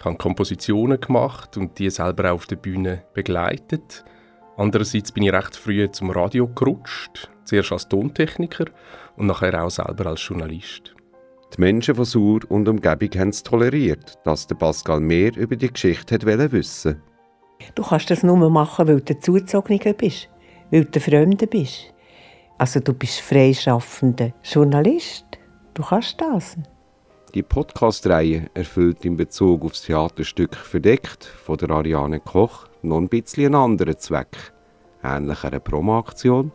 Ich 0.02 0.06
habe 0.06 0.16
Kompositionen 0.16 1.00
gemacht 1.00 1.56
und 1.56 1.78
die 1.78 1.88
selber 1.88 2.32
auch 2.32 2.34
auf 2.34 2.46
der 2.46 2.56
Bühne 2.56 3.04
begleitet. 3.14 4.04
Andererseits 4.56 5.12
bin 5.12 5.22
ich 5.22 5.32
recht 5.32 5.54
früh 5.54 5.88
zum 5.92 6.10
Radio 6.10 6.48
gerutscht, 6.48 7.30
zuerst 7.44 7.70
als 7.70 7.86
Tontechniker 7.86 8.64
und 9.16 9.28
nachher 9.28 9.62
auch 9.62 9.70
selber 9.70 10.06
als 10.06 10.26
Journalist. 10.26 10.92
Die 11.54 11.60
Menschen 11.60 11.94
von 11.94 12.04
Sur 12.04 12.40
und 12.48 12.68
Umgebung 12.68 13.10
haben 13.16 13.28
es 13.28 13.44
toleriert, 13.44 14.18
dass 14.24 14.48
der 14.48 14.56
Pascal 14.56 14.98
mehr 14.98 15.36
über 15.36 15.54
die 15.54 15.72
Geschichte 15.72 16.20
wollte 16.26 16.50
wissen. 16.50 17.00
Du 17.76 17.84
kannst 17.84 18.10
das 18.10 18.24
nur 18.24 18.50
machen, 18.50 18.88
weil 18.88 19.02
du 19.02 19.20
Zugezogener 19.20 19.92
bist, 19.92 20.28
weil 20.72 20.84
du 20.84 20.98
Fremde 20.98 21.46
bist. 21.46 21.94
Also 22.58 22.80
du 22.80 22.92
bist 22.92 23.20
freischaffender 23.20 24.32
Journalist. 24.42 25.26
Du 25.74 25.84
kannst 25.84 26.20
das. 26.20 26.56
Die 27.34 27.42
Podcast-Reihe 27.42 28.50
erfüllt 28.54 29.04
in 29.04 29.16
Bezug 29.16 29.64
auf 29.64 29.72
das 29.72 29.82
Theaterstück 29.82 30.54
«Verdeckt» 30.54 31.24
von 31.24 31.56
der 31.56 31.70
Ariane 31.70 32.20
Koch 32.20 32.66
noch 32.82 32.98
ein 32.98 33.08
bisschen 33.08 33.54
einen 33.54 33.72
anderen 33.72 33.98
Zweck. 33.98 34.52
Ähnlich 35.02 35.42
einer 35.44 35.60
Promo-Aktion 35.60 36.52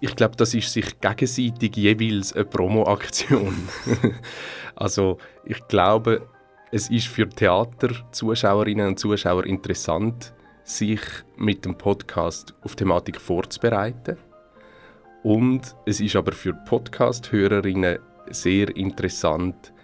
ich 0.00 0.16
glaube, 0.16 0.34
das 0.36 0.54
ist 0.54 0.72
sich 0.72 0.98
gegenseitig 1.00 1.76
jeweils 1.76 2.32
eine 2.32 2.46
Promo-Aktion. 2.46 3.54
also 4.74 5.18
ich 5.44 5.58
glaube, 5.68 6.26
es 6.72 6.90
ist 6.90 7.08
für 7.08 7.28
Theaterzuschauerinnen 7.28 8.88
und 8.88 8.98
Zuschauer 8.98 9.44
interessant, 9.44 10.32
sich 10.64 11.00
mit 11.36 11.64
dem 11.64 11.76
Podcast 11.76 12.54
auf 12.62 12.76
Thematik 12.76 13.20
vorzubereiten. 13.20 14.16
Und 15.22 15.76
es 15.84 16.00
ist 16.00 16.16
aber 16.16 16.32
für 16.32 16.54
Podcast-Hörerinnen 16.54 17.98
sehr 18.30 18.74
interessant, 18.74 19.74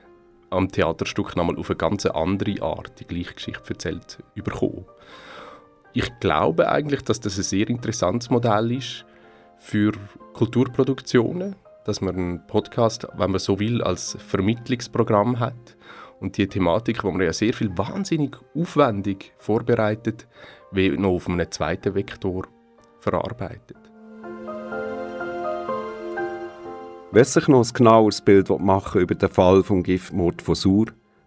am 0.50 0.70
Theaterstück 0.70 1.36
nochmal 1.36 1.56
auf 1.56 1.70
eine 1.70 1.76
ganz 1.76 2.06
andere 2.06 2.62
Art 2.62 3.00
die 3.00 3.06
gleiche 3.06 3.34
Geschichte 3.34 3.68
erzählt 3.68 4.18
bekommen. 4.34 4.86
Ich 5.92 6.10
glaube 6.20 6.68
eigentlich, 6.68 7.02
dass 7.02 7.20
das 7.20 7.38
ein 7.38 7.42
sehr 7.42 7.68
interessantes 7.68 8.30
Modell 8.30 8.72
ist, 8.72 9.06
für 9.58 9.92
Kulturproduktionen, 10.34 11.56
dass 11.84 12.00
man 12.00 12.16
einen 12.16 12.46
Podcast, 12.46 13.06
wenn 13.16 13.30
man 13.30 13.40
so 13.40 13.58
will, 13.58 13.82
als 13.82 14.16
Vermittlungsprogramm 14.20 15.40
hat 15.40 15.76
und 16.20 16.36
die 16.36 16.46
Thematik, 16.46 17.04
wo 17.04 17.10
man 17.10 17.22
ja 17.22 17.32
sehr 17.32 17.54
viel 17.54 17.76
wahnsinnig 17.76 18.36
aufwendig 18.54 19.32
vorbereitet, 19.38 20.26
wie 20.72 20.90
noch 20.90 21.10
auf 21.10 21.28
einem 21.28 21.50
zweiten 21.50 21.94
Vektor 21.94 22.46
verarbeitet. 23.00 23.85
Wer 27.16 27.24
sich 27.24 27.48
noch 27.48 27.66
ein 27.66 27.72
genaueres 27.72 28.20
Bild 28.20 28.50
machen 28.60 29.00
über 29.00 29.14
den 29.14 29.30
Fall 29.30 29.62
vom 29.62 29.82
Giftmord 29.82 30.42
von 30.42 30.54
Sur, 30.54 30.84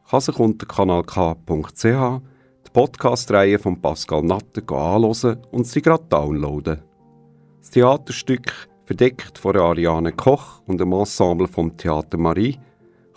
kann 0.08 0.22
sich 0.22 0.38
unter 0.38 0.68
kanalk.ch 0.68 1.82
die 1.84 2.72
Podcast-Reihe 2.72 3.58
von 3.58 3.82
Pascal 3.82 4.22
Natter 4.22 4.62
anhören 4.72 5.40
und 5.50 5.66
sie 5.66 5.82
gerade 5.82 6.04
downloaden. 6.08 6.84
Das 7.62 7.72
Theaterstück 7.72 8.70
«Verdeckt» 8.86 9.40
von 9.40 9.58
Ariane 9.58 10.12
Koch 10.12 10.62
und 10.68 10.80
dem 10.80 10.94
Ensemble 10.94 11.48
vom 11.48 11.76
Theater 11.76 12.20
Marie 12.20 12.60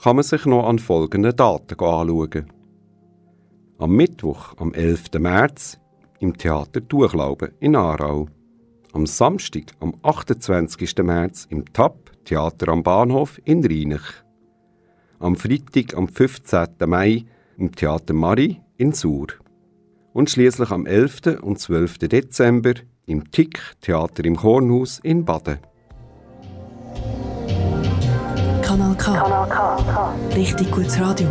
kann 0.03 0.17
man 0.17 0.23
sich 0.23 0.47
noch 0.47 0.67
an 0.67 0.79
folgenden 0.79 1.37
Daten 1.37 1.79
anschauen. 1.79 2.51
Am 3.77 3.91
Mittwoch, 3.91 4.55
am 4.57 4.73
11. 4.73 5.11
März, 5.19 5.79
im 6.21 6.39
Theater 6.39 6.81
Durchlauben 6.81 7.51
in 7.61 7.77
Aarau. 7.77 8.29
Am 8.95 9.05
Samstag, 9.05 9.73
am 9.81 9.95
28. 10.03 10.97
März 11.03 11.47
im 11.51 11.71
TAP 11.71 12.02
Theater 12.25 12.69
am 12.69 12.83
Bahnhof 12.83 13.41
in 13.45 13.65
Rheinach. 13.65 14.25
Am 15.19 15.37
Freitag, 15.37 15.97
am 15.97 16.09
15. 16.09 16.69
Mai 16.87 17.25
im 17.57 17.73
Theater 17.75 18.15
Marie 18.15 18.61
in 18.77 18.93
Sur. 18.93 19.29
Und 20.13 20.31
schließlich 20.31 20.71
am 20.71 20.87
11. 20.87 21.43
und 21.43 21.59
12. 21.59 21.99
Dezember 21.99 22.75
im 23.07 23.31
TIC 23.31 23.61
Theater 23.81 24.25
im 24.25 24.37
Kornhaus 24.37 24.99
in 25.03 25.25
Baden. 25.25 25.59
Kanal 28.63 28.95
K. 28.97 29.13
Kanal 29.15 29.49
K. 29.49 30.15
Richtig 30.35 30.71
gutes 30.71 31.01
Radio. 31.01 31.29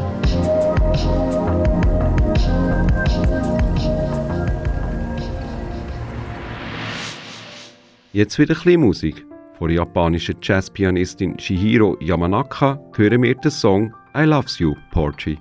Jetzt 8.13 8.37
wieder 8.37 8.53
ein 8.53 8.63
bisschen 8.63 8.81
Musik. 8.81 9.30
Von 9.61 9.67
der 9.67 9.77
japanischen 9.77 10.37
Jazzpianistin 10.41 11.37
Shihiro 11.37 11.95
Yamanaka 12.01 12.79
hören 12.95 13.21
wir 13.21 13.35
den 13.35 13.51
Song 13.51 13.93
I 14.17 14.23
Loves 14.23 14.57
You, 14.57 14.73
Porgy. 14.89 15.37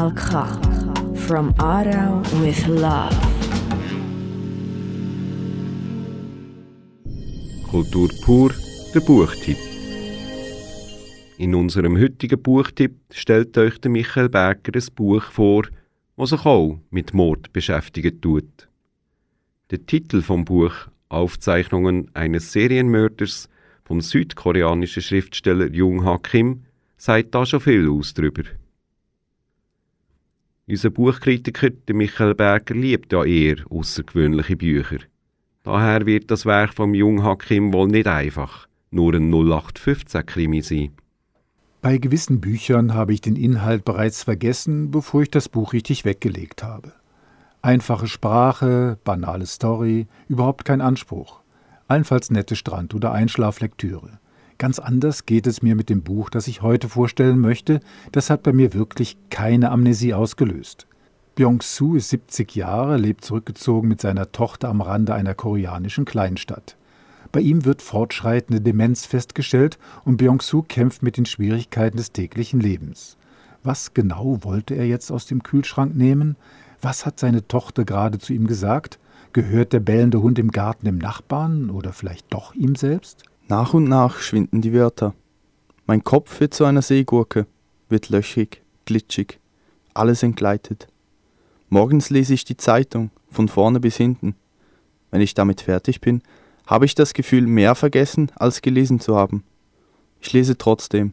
Kanal 0.00 0.14
K. 0.14 0.46
From 1.26 1.52
Aarau 1.58 2.22
with 2.40 2.66
Love. 2.68 3.14
Kultur 7.70 8.08
pur, 8.24 8.54
der 8.94 9.00
Buchtipp. 9.00 9.58
In 11.36 11.54
unserem 11.54 11.98
heutigen 11.98 12.42
Buchtipp 12.42 12.94
stellt 13.12 13.58
euch 13.58 13.78
der 13.78 13.90
Michael 13.90 14.30
Berger 14.30 14.72
ein 14.74 14.94
Buch 14.94 15.24
vor, 15.24 15.64
das 16.16 16.30
sich 16.30 16.46
auch 16.46 16.78
mit 16.90 17.12
Mord 17.12 17.52
beschäftigen 17.52 18.22
tut. 18.22 18.68
Der 19.70 19.84
Titel 19.84 20.22
vom 20.22 20.46
Buch 20.46 20.72
Aufzeichnungen 21.10 22.10
eines 22.14 22.52
Serienmörders 22.52 23.50
vom 23.84 24.00
südkoreanischen 24.00 25.02
Schriftsteller 25.02 25.70
Jung 25.70 26.06
Ha 26.06 26.16
Kim 26.16 26.64
sagt 26.96 27.34
da 27.34 27.44
schon 27.44 27.60
viel 27.60 27.86
aus 27.90 28.14
drüber. 28.14 28.44
Unser 30.70 30.90
Buchkritiker 30.90 31.70
der 31.70 31.96
Michael 31.96 32.36
Berger 32.36 32.76
liebt 32.76 33.12
ja 33.12 33.24
eher 33.24 33.56
außergewöhnliche 33.70 34.56
Bücher. 34.56 34.98
Daher 35.64 36.06
wird 36.06 36.30
das 36.30 36.46
Werk 36.46 36.74
vom 36.74 36.94
Jung 36.94 37.24
Hakim 37.24 37.72
wohl 37.72 37.88
nicht 37.88 38.06
einfach 38.06 38.68
nur 38.92 39.12
ein 39.14 39.32
0815-Krimi 39.32 40.62
sein. 40.62 40.92
Bei 41.82 41.98
gewissen 41.98 42.40
Büchern 42.40 42.94
habe 42.94 43.12
ich 43.12 43.20
den 43.20 43.34
Inhalt 43.34 43.84
bereits 43.84 44.22
vergessen, 44.22 44.92
bevor 44.92 45.22
ich 45.22 45.30
das 45.30 45.48
Buch 45.48 45.72
richtig 45.72 46.04
weggelegt 46.04 46.62
habe. 46.62 46.92
Einfache 47.62 48.06
Sprache, 48.06 48.96
banale 49.02 49.46
Story, 49.46 50.06
überhaupt 50.28 50.64
kein 50.64 50.80
Anspruch. 50.80 51.40
Allenfalls 51.88 52.30
nette 52.30 52.54
Strand- 52.54 52.94
oder 52.94 53.10
Einschlaflektüre. 53.10 54.20
Ganz 54.60 54.78
anders 54.78 55.24
geht 55.24 55.46
es 55.46 55.62
mir 55.62 55.74
mit 55.74 55.88
dem 55.88 56.02
Buch, 56.02 56.28
das 56.28 56.46
ich 56.46 56.60
heute 56.60 56.90
vorstellen 56.90 57.38
möchte. 57.38 57.80
Das 58.12 58.28
hat 58.28 58.42
bei 58.42 58.52
mir 58.52 58.74
wirklich 58.74 59.16
keine 59.30 59.70
Amnesie 59.70 60.12
ausgelöst. 60.12 60.86
Byung-Soo 61.34 61.94
ist 61.94 62.10
70 62.10 62.56
Jahre, 62.56 62.98
lebt 62.98 63.24
zurückgezogen 63.24 63.88
mit 63.88 64.02
seiner 64.02 64.32
Tochter 64.32 64.68
am 64.68 64.82
Rande 64.82 65.14
einer 65.14 65.32
koreanischen 65.32 66.04
Kleinstadt. 66.04 66.76
Bei 67.32 67.40
ihm 67.40 67.64
wird 67.64 67.80
fortschreitende 67.80 68.60
Demenz 68.60 69.06
festgestellt 69.06 69.78
und 70.04 70.18
Byung-Soo 70.18 70.60
kämpft 70.60 71.02
mit 71.02 71.16
den 71.16 71.24
Schwierigkeiten 71.24 71.96
des 71.96 72.12
täglichen 72.12 72.60
Lebens. 72.60 73.16
Was 73.62 73.94
genau 73.94 74.44
wollte 74.44 74.74
er 74.74 74.86
jetzt 74.86 75.10
aus 75.10 75.24
dem 75.24 75.42
Kühlschrank 75.42 75.96
nehmen? 75.96 76.36
Was 76.82 77.06
hat 77.06 77.18
seine 77.18 77.48
Tochter 77.48 77.86
gerade 77.86 78.18
zu 78.18 78.34
ihm 78.34 78.46
gesagt? 78.46 78.98
Gehört 79.32 79.72
der 79.72 79.80
bellende 79.80 80.20
Hund 80.20 80.38
im 80.38 80.50
Garten 80.50 80.84
dem 80.84 80.98
Nachbarn 80.98 81.70
oder 81.70 81.94
vielleicht 81.94 82.30
doch 82.30 82.54
ihm 82.54 82.74
selbst? 82.74 83.29
Nach 83.50 83.74
und 83.74 83.82
nach 83.82 84.20
schwinden 84.20 84.60
die 84.60 84.72
Wörter. 84.72 85.12
Mein 85.84 86.04
Kopf 86.04 86.38
wird 86.38 86.54
zu 86.54 86.64
einer 86.66 86.82
Seegurke, 86.82 87.48
wird 87.88 88.08
löchrig, 88.08 88.62
glitschig, 88.84 89.40
alles 89.92 90.22
entgleitet. 90.22 90.86
Morgens 91.68 92.10
lese 92.10 92.32
ich 92.32 92.44
die 92.44 92.56
Zeitung, 92.56 93.10
von 93.28 93.48
vorne 93.48 93.80
bis 93.80 93.96
hinten. 93.96 94.36
Wenn 95.10 95.20
ich 95.20 95.34
damit 95.34 95.62
fertig 95.62 96.00
bin, 96.00 96.22
habe 96.64 96.84
ich 96.84 96.94
das 96.94 97.12
Gefühl, 97.12 97.44
mehr 97.48 97.74
vergessen 97.74 98.30
als 98.36 98.62
gelesen 98.62 99.00
zu 99.00 99.16
haben. 99.16 99.42
Ich 100.20 100.32
lese 100.32 100.56
trotzdem. 100.56 101.12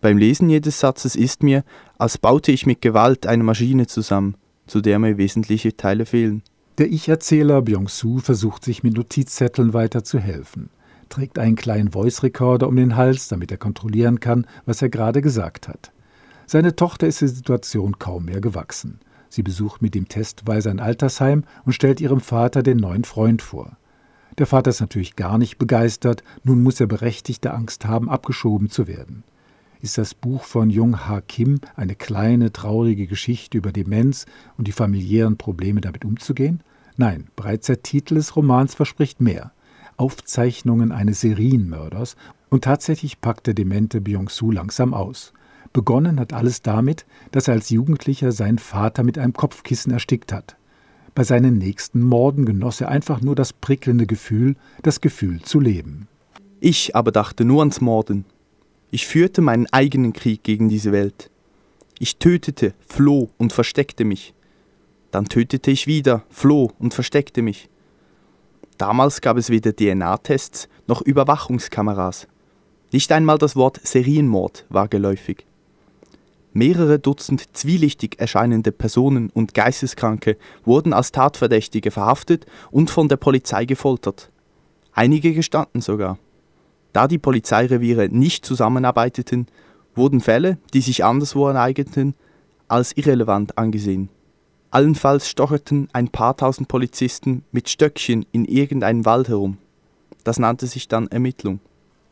Beim 0.00 0.18
Lesen 0.18 0.50
jedes 0.50 0.80
Satzes 0.80 1.14
ist 1.14 1.44
mir, 1.44 1.62
als 1.98 2.18
baute 2.18 2.50
ich 2.50 2.66
mit 2.66 2.82
Gewalt 2.82 3.28
eine 3.28 3.44
Maschine 3.44 3.86
zusammen, 3.86 4.34
zu 4.66 4.80
der 4.80 4.98
mir 4.98 5.18
wesentliche 5.18 5.76
Teile 5.76 6.04
fehlen. 6.04 6.42
Der 6.78 6.90
Ich-Erzähler 6.90 7.62
Byung-Su 7.62 8.18
versucht 8.18 8.64
sich 8.64 8.82
mit 8.82 8.96
Notizzetteln 8.96 9.72
weiter 9.72 10.02
zu 10.02 10.18
helfen, 10.18 10.70
trägt 11.08 11.38
einen 11.38 11.56
kleinen 11.56 11.92
Voice-Recorder 11.92 12.68
um 12.68 12.76
den 12.76 12.96
Hals, 12.96 13.28
damit 13.28 13.50
er 13.50 13.58
kontrollieren 13.58 14.20
kann, 14.20 14.46
was 14.66 14.82
er 14.82 14.88
gerade 14.88 15.22
gesagt 15.22 15.68
hat. 15.68 15.92
Seine 16.46 16.76
Tochter 16.76 17.06
ist 17.06 17.20
der 17.20 17.28
Situation 17.28 17.98
kaum 17.98 18.26
mehr 18.26 18.40
gewachsen. 18.40 19.00
Sie 19.28 19.42
besucht 19.42 19.82
mit 19.82 19.96
ihm 19.96 20.08
testweise 20.08 20.70
ein 20.70 20.80
Altersheim 20.80 21.44
und 21.64 21.72
stellt 21.72 22.00
ihrem 22.00 22.20
Vater 22.20 22.62
den 22.62 22.76
neuen 22.76 23.04
Freund 23.04 23.42
vor. 23.42 23.76
Der 24.38 24.46
Vater 24.46 24.70
ist 24.70 24.80
natürlich 24.80 25.16
gar 25.16 25.38
nicht 25.38 25.58
begeistert, 25.58 26.22
nun 26.42 26.62
muss 26.62 26.80
er 26.80 26.86
berechtigte 26.86 27.54
Angst 27.54 27.86
haben, 27.86 28.10
abgeschoben 28.10 28.68
zu 28.68 28.86
werden. 28.86 29.24
Ist 29.80 29.98
das 29.98 30.14
Buch 30.14 30.44
von 30.44 30.70
Jung 30.70 31.06
Ha 31.08 31.20
Kim 31.20 31.60
eine 31.76 31.94
kleine, 31.94 32.52
traurige 32.52 33.06
Geschichte 33.06 33.58
über 33.58 33.70
Demenz 33.70 34.26
und 34.56 34.66
die 34.66 34.72
familiären 34.72 35.36
Probleme 35.36 35.80
damit 35.80 36.04
umzugehen? 36.04 36.62
Nein, 36.96 37.28
bereits 37.36 37.66
der 37.66 37.82
Titel 37.82 38.14
des 38.14 38.34
Romans 38.34 38.74
verspricht 38.74 39.20
mehr. 39.20 39.52
Aufzeichnungen 39.96 40.92
eines 40.92 41.20
Serienmörders 41.20 42.16
und 42.50 42.64
tatsächlich 42.64 43.20
packt 43.20 43.46
der 43.46 43.54
demente 43.54 44.00
Byung-Su 44.00 44.50
langsam 44.50 44.94
aus. 44.94 45.32
Begonnen 45.72 46.20
hat 46.20 46.32
alles 46.32 46.62
damit, 46.62 47.04
dass 47.32 47.48
er 47.48 47.54
als 47.54 47.70
Jugendlicher 47.70 48.32
seinen 48.32 48.58
Vater 48.58 49.02
mit 49.02 49.18
einem 49.18 49.32
Kopfkissen 49.32 49.92
erstickt 49.92 50.32
hat. 50.32 50.56
Bei 51.14 51.24
seinen 51.24 51.58
nächsten 51.58 52.02
Morden 52.02 52.44
genoss 52.44 52.80
er 52.80 52.88
einfach 52.88 53.20
nur 53.20 53.34
das 53.34 53.52
prickelnde 53.52 54.06
Gefühl, 54.06 54.56
das 54.82 55.00
Gefühl 55.00 55.42
zu 55.42 55.60
leben. 55.60 56.08
Ich 56.60 56.96
aber 56.96 57.12
dachte 57.12 57.44
nur 57.44 57.60
ans 57.60 57.80
Morden. 57.80 58.24
Ich 58.90 59.06
führte 59.06 59.40
meinen 59.40 59.66
eigenen 59.72 60.12
Krieg 60.12 60.42
gegen 60.42 60.68
diese 60.68 60.92
Welt. 60.92 61.30
Ich 61.98 62.16
tötete, 62.16 62.74
floh 62.86 63.30
und 63.38 63.52
versteckte 63.52 64.04
mich. 64.04 64.34
Dann 65.10 65.26
tötete 65.26 65.70
ich 65.70 65.86
wieder, 65.86 66.24
floh 66.30 66.72
und 66.78 66.94
versteckte 66.94 67.42
mich. 67.42 67.68
Damals 68.78 69.20
gab 69.20 69.36
es 69.36 69.50
weder 69.50 69.74
DNA-Tests 69.74 70.68
noch 70.86 71.00
Überwachungskameras. 71.00 72.26
Nicht 72.92 73.10
einmal 73.12 73.38
das 73.38 73.56
Wort 73.56 73.80
Serienmord 73.82 74.66
war 74.68 74.88
geläufig. 74.88 75.46
Mehrere 76.52 77.00
Dutzend 77.00 77.56
zwielichtig 77.56 78.20
erscheinende 78.20 78.70
Personen 78.70 79.30
und 79.30 79.54
Geisteskranke 79.54 80.36
wurden 80.64 80.92
als 80.92 81.10
Tatverdächtige 81.10 81.90
verhaftet 81.90 82.46
und 82.70 82.90
von 82.90 83.08
der 83.08 83.16
Polizei 83.16 83.64
gefoltert. 83.64 84.28
Einige 84.92 85.32
gestanden 85.32 85.80
sogar. 85.80 86.18
Da 86.92 87.08
die 87.08 87.18
Polizeireviere 87.18 88.08
nicht 88.08 88.46
zusammenarbeiteten, 88.46 89.48
wurden 89.96 90.20
Fälle, 90.20 90.58
die 90.72 90.80
sich 90.80 91.04
anderswo 91.04 91.48
ereigneten, 91.48 92.14
als 92.68 92.96
irrelevant 92.96 93.58
angesehen. 93.58 94.08
Allenfalls 94.74 95.28
stocherten 95.30 95.88
ein 95.92 96.08
paar 96.08 96.36
tausend 96.36 96.66
Polizisten 96.66 97.44
mit 97.52 97.68
Stöckchen 97.68 98.26
in 98.32 98.44
irgendeinem 98.44 99.04
Wald 99.04 99.28
herum. 99.28 99.58
Das 100.24 100.40
nannte 100.40 100.66
sich 100.66 100.88
dann 100.88 101.06
Ermittlung. 101.06 101.60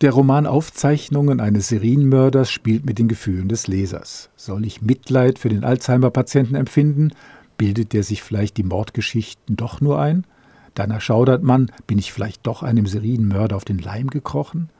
Der 0.00 0.12
Roman 0.12 0.46
Aufzeichnungen 0.46 1.40
eines 1.40 1.66
Serienmörders 1.66 2.52
spielt 2.52 2.86
mit 2.86 3.00
den 3.00 3.08
Gefühlen 3.08 3.48
des 3.48 3.66
Lesers. 3.66 4.30
Soll 4.36 4.64
ich 4.64 4.80
Mitleid 4.80 5.40
für 5.40 5.48
den 5.48 5.64
Alzheimer-Patienten 5.64 6.54
empfinden? 6.54 7.10
Bildet 7.58 7.92
der 7.92 8.04
sich 8.04 8.22
vielleicht 8.22 8.56
die 8.58 8.62
Mordgeschichten 8.62 9.56
doch 9.56 9.80
nur 9.80 10.00
ein? 10.00 10.24
Dann 10.74 10.92
erschaudert 10.92 11.42
man, 11.42 11.72
bin 11.88 11.98
ich 11.98 12.12
vielleicht 12.12 12.46
doch 12.46 12.62
einem 12.62 12.86
Serienmörder 12.86 13.56
auf 13.56 13.64
den 13.64 13.78
Leim 13.78 14.06
gekrochen? 14.06 14.70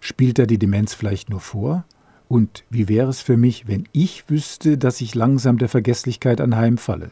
Spielt 0.00 0.38
er 0.38 0.46
die 0.46 0.58
Demenz 0.58 0.94
vielleicht 0.94 1.28
nur 1.28 1.40
vor? 1.40 1.84
Und 2.28 2.64
wie 2.70 2.88
wäre 2.88 3.10
es 3.10 3.20
für 3.20 3.36
mich, 3.36 3.68
wenn 3.68 3.84
ich 3.92 4.30
wüsste, 4.30 4.78
dass 4.78 5.02
ich 5.02 5.14
langsam 5.14 5.58
der 5.58 5.68
Vergesslichkeit 5.68 6.40
anheimfalle? 6.40 7.10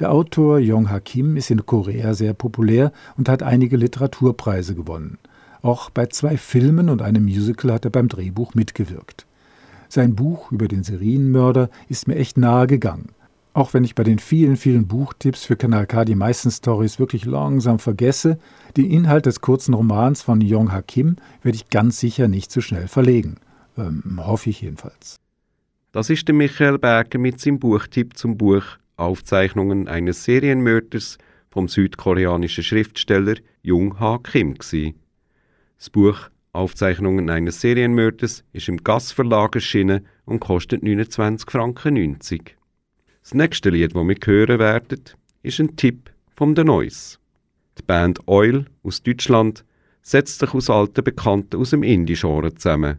Der 0.00 0.10
Autor 0.10 0.58
Yong 0.58 0.90
Ha 0.90 0.98
Kim 0.98 1.36
ist 1.36 1.50
in 1.50 1.66
Korea 1.66 2.14
sehr 2.14 2.34
populär 2.34 2.92
und 3.16 3.28
hat 3.28 3.42
einige 3.42 3.76
Literaturpreise 3.76 4.74
gewonnen. 4.74 5.18
Auch 5.62 5.88
bei 5.90 6.06
zwei 6.06 6.36
Filmen 6.36 6.88
und 6.88 7.00
einem 7.00 7.24
Musical 7.24 7.72
hat 7.72 7.84
er 7.84 7.90
beim 7.90 8.08
Drehbuch 8.08 8.54
mitgewirkt. 8.54 9.26
Sein 9.88 10.16
Buch 10.16 10.50
über 10.50 10.66
den 10.66 10.82
Serienmörder 10.82 11.70
ist 11.88 12.08
mir 12.08 12.16
echt 12.16 12.36
nahe 12.36 12.66
gegangen. 12.66 13.10
Auch 13.52 13.72
wenn 13.72 13.84
ich 13.84 13.94
bei 13.94 14.02
den 14.02 14.18
vielen, 14.18 14.56
vielen 14.56 14.88
Buchtipps 14.88 15.44
für 15.44 15.54
Kanal 15.54 15.86
K 15.86 16.04
die 16.04 16.16
meisten 16.16 16.50
Stories 16.50 16.98
wirklich 16.98 17.24
langsam 17.24 17.78
vergesse, 17.78 18.38
den 18.76 18.90
Inhalt 18.90 19.26
des 19.26 19.40
kurzen 19.40 19.74
Romans 19.74 20.22
von 20.22 20.40
Yong 20.40 20.72
Ha 20.72 20.82
Kim 20.82 21.16
werde 21.42 21.54
ich 21.54 21.70
ganz 21.70 22.00
sicher 22.00 22.26
nicht 22.26 22.50
so 22.50 22.60
schnell 22.60 22.88
verlegen. 22.88 23.36
Ähm, 23.78 24.20
hoffe 24.24 24.50
ich 24.50 24.62
jedenfalls. 24.62 25.16
Das 25.92 26.10
ist 26.10 26.26
der 26.26 26.34
Michael 26.34 26.78
Berger 26.78 27.20
mit 27.20 27.40
seinem 27.40 27.60
Buchtipp 27.60 28.16
zum 28.18 28.36
Buch 28.36 28.64
Aufzeichnungen 28.96 29.88
eines 29.88 30.24
Serienmörders 30.24 31.18
vom 31.50 31.68
südkoreanischen 31.68 32.64
Schriftsteller 32.64 33.36
Jung 33.62 33.98
Ha 34.00 34.18
Kim. 34.22 34.54
Gewesen. 34.54 34.94
Das 35.78 35.90
Buch 35.90 36.30
Aufzeichnungen 36.52 37.30
eines 37.30 37.60
Serienmörders 37.60 38.44
ist 38.52 38.68
im 38.68 38.78
Gass 38.78 39.10
Verlag 39.10 39.56
erschienen 39.56 40.06
und 40.24 40.40
kostet 40.40 40.82
29 40.82 41.50
Franken 41.50 41.94
90. 41.94 42.56
Das 43.22 43.34
nächste 43.34 43.70
Lied, 43.70 43.94
das 43.94 44.04
wir 44.06 44.16
hören 44.24 44.58
werden, 44.58 45.00
ist 45.42 45.58
ein 45.58 45.76
Tipp 45.76 46.10
von 46.36 46.54
The 46.54 46.62
Noise. 46.62 47.18
Die 47.78 47.82
Band 47.82 48.20
Oil 48.26 48.66
aus 48.82 49.02
Deutschland 49.02 49.64
setzt 50.02 50.38
sich 50.38 50.54
aus 50.54 50.70
alten 50.70 51.02
Bekannten 51.02 51.56
aus 51.56 51.70
dem 51.70 51.82
Indie-Genre 51.82 52.54
zusammen. 52.54 52.98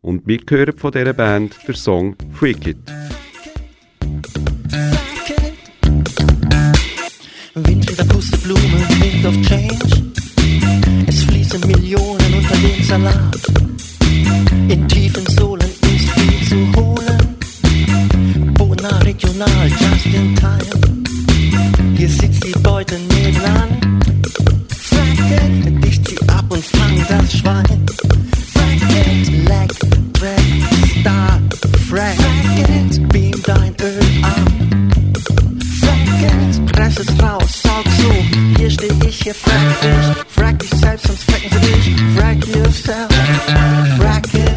Und 0.00 0.26
wir 0.26 0.40
hören 0.48 0.76
von 0.76 0.90
dieser 0.90 1.12
Band 1.12 1.56
der 1.68 1.74
Song 1.76 2.16
Freak 2.32 2.66
It. 2.66 2.78
Wind 7.54 7.90
in 7.90 7.96
der 7.96 8.04
Pusteblume, 8.04 8.60
Wind 9.00 9.26
of 9.26 9.34
Change. 9.42 10.02
Es 11.06 11.22
fließen 11.24 11.60
Millionen 11.66 12.34
unter 12.34 12.56
den 12.56 12.82
Salat. 12.82 13.36
In 14.68 14.88
tiefen 14.88 15.26
Sohlen 15.26 15.68
ist 15.82 16.08
viel 16.12 16.48
zu 16.48 16.80
holen. 16.80 18.54
Bona 18.54 18.98
regional, 19.00 19.68
just 19.68 20.06
in 20.06 20.34
time. 20.34 21.04
Hier 21.94 22.08
sitzt 22.08 22.42
die 22.42 22.58
Beute 22.60 22.98
nebenan. 22.98 24.00
Fracken, 24.70 25.80
dicht 25.82 26.08
sie 26.08 26.28
ab 26.28 26.46
und 26.48 26.64
fang 26.64 27.04
das 27.06 27.36
Schwein. 27.36 27.86
Fracken, 28.54 29.44
leg, 29.44 29.70
track, 30.14 30.40
start, 31.00 31.54
frack. 31.86 32.16
Fracken, 32.16 33.08
beam 33.08 33.42
dein 33.44 33.74
Öl 33.82 34.24
ab. 34.24 34.61
Press 36.82 36.98
es 36.98 37.22
raus, 37.22 37.62
saug 37.62 37.84
so. 37.96 38.12
Hier 38.58 38.68
steh 38.68 38.90
ich, 39.06 39.22
hier 39.22 39.34
frack 39.36 39.80
dich. 39.82 40.24
Frack 40.34 40.58
dich 40.58 40.70
selbst, 40.70 41.06
sonst 41.06 41.30
fracken 41.30 41.50
sie 41.52 41.90
dich. 41.90 41.96
Frack 42.16 42.44
yourself. 42.48 43.08
Frack 43.98 44.34
it. 44.34 44.51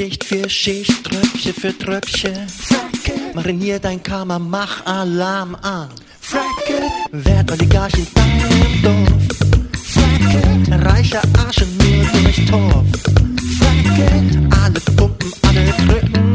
Schicht 0.00 0.24
für 0.24 0.48
Schicht, 0.48 1.04
Tröpfchen 1.04 1.52
für 1.52 1.76
Tröpfchen. 1.76 2.46
Marinier 3.34 3.78
dein 3.78 4.02
Kammer, 4.02 4.38
mach 4.38 4.86
Alarm 4.86 5.54
an. 5.56 5.90
Fracke, 6.20 6.88
werd 7.12 7.52
Oligarch 7.52 7.92
in 7.94 8.06
deinem 8.14 8.82
Dorf. 8.82 9.39
Fracke, 10.30 10.84
reicher 10.84 11.22
Asche 11.46 11.66
nur 11.66 12.04
durch 12.22 12.46
Torf. 12.46 12.86
Fracke, 13.58 14.48
alle 14.62 14.80
pumpen, 14.96 15.32
alle 15.42 15.64
drücken. 15.86 16.29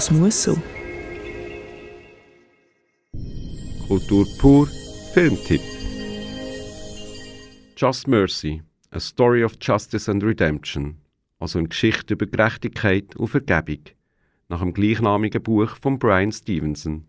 Das 0.00 0.10
muss 0.10 0.44
so. 0.44 0.56
Kultur 3.86 4.26
pur, 4.38 4.66
Filmtipp. 5.12 5.60
Just 7.76 8.08
Mercy, 8.08 8.62
A 8.92 8.98
Story 8.98 9.44
of 9.44 9.58
Justice 9.60 10.10
and 10.10 10.24
Redemption, 10.24 10.96
also 11.38 11.58
eine 11.58 11.68
Geschichte 11.68 12.14
über 12.14 12.24
Gerechtigkeit 12.24 13.14
und 13.16 13.28
Vergebung, 13.28 13.90
nach 14.48 14.60
dem 14.60 14.72
gleichnamigen 14.72 15.42
Buch 15.42 15.76
von 15.82 15.98
Brian 15.98 16.32
Stevenson. 16.32 17.04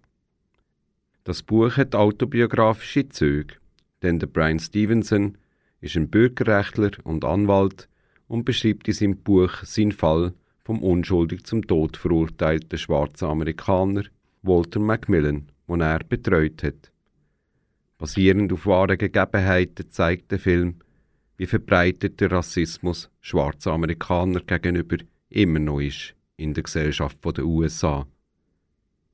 Das 1.23 1.43
Buch 1.43 1.77
hat 1.77 1.95
autobiografische 1.95 3.07
Züge, 3.07 3.55
denn 4.01 4.19
der 4.19 4.27
Brian 4.27 4.59
Stevenson 4.59 5.37
ist 5.79 5.95
ein 5.95 6.09
Bürgerrechtler 6.09 6.91
und 7.05 7.23
Anwalt 7.23 7.87
und 8.27 8.43
beschreibt 8.43 8.89
in 8.89 8.93
seinem 8.93 9.15
Buch 9.15 9.63
seinen 9.63 9.93
Fall 9.93 10.33
vom 10.71 10.83
unschuldig 10.83 11.43
zum 11.43 11.67
Tod 11.67 11.97
verurteilten 11.97 12.79
schwarzen 12.79 13.25
Amerikaner 13.25 14.03
Walter 14.41 14.79
Macmillan, 14.79 15.49
den 15.67 15.81
er 15.81 15.99
betreut 15.99 16.63
hat. 16.63 16.93
Basierend 17.97 18.53
auf 18.53 18.65
wahren 18.65 18.97
Gegebenheiten 18.97 19.89
zeigt 19.89 20.31
der 20.31 20.39
Film, 20.39 20.75
wie 21.35 21.45
verbreitet 21.45 22.21
der 22.21 22.31
Rassismus 22.31 23.09
schwarzer 23.19 23.73
Amerikaner 23.73 24.39
gegenüber 24.39 24.95
immer 25.29 25.59
noch 25.59 25.81
ist 25.81 26.15
in 26.37 26.53
der 26.53 26.63
Gesellschaft 26.63 27.17
der 27.25 27.45
USA. 27.45 28.07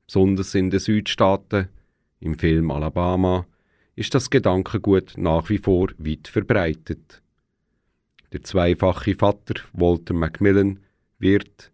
Besonders 0.06 0.54
in 0.54 0.70
den 0.70 0.78
Südstaaten, 0.78 1.70
im 2.20 2.38
Film 2.38 2.70
Alabama, 2.70 3.46
ist 3.96 4.14
das 4.14 4.30
Gedankengut 4.30 5.14
nach 5.16 5.50
wie 5.50 5.58
vor 5.58 5.88
weit 5.98 6.28
verbreitet. 6.28 7.20
Der 8.32 8.44
zweifache 8.44 9.16
Vater 9.16 9.54
Walter 9.72 10.14
Macmillan 10.14 10.78
wird 11.18 11.72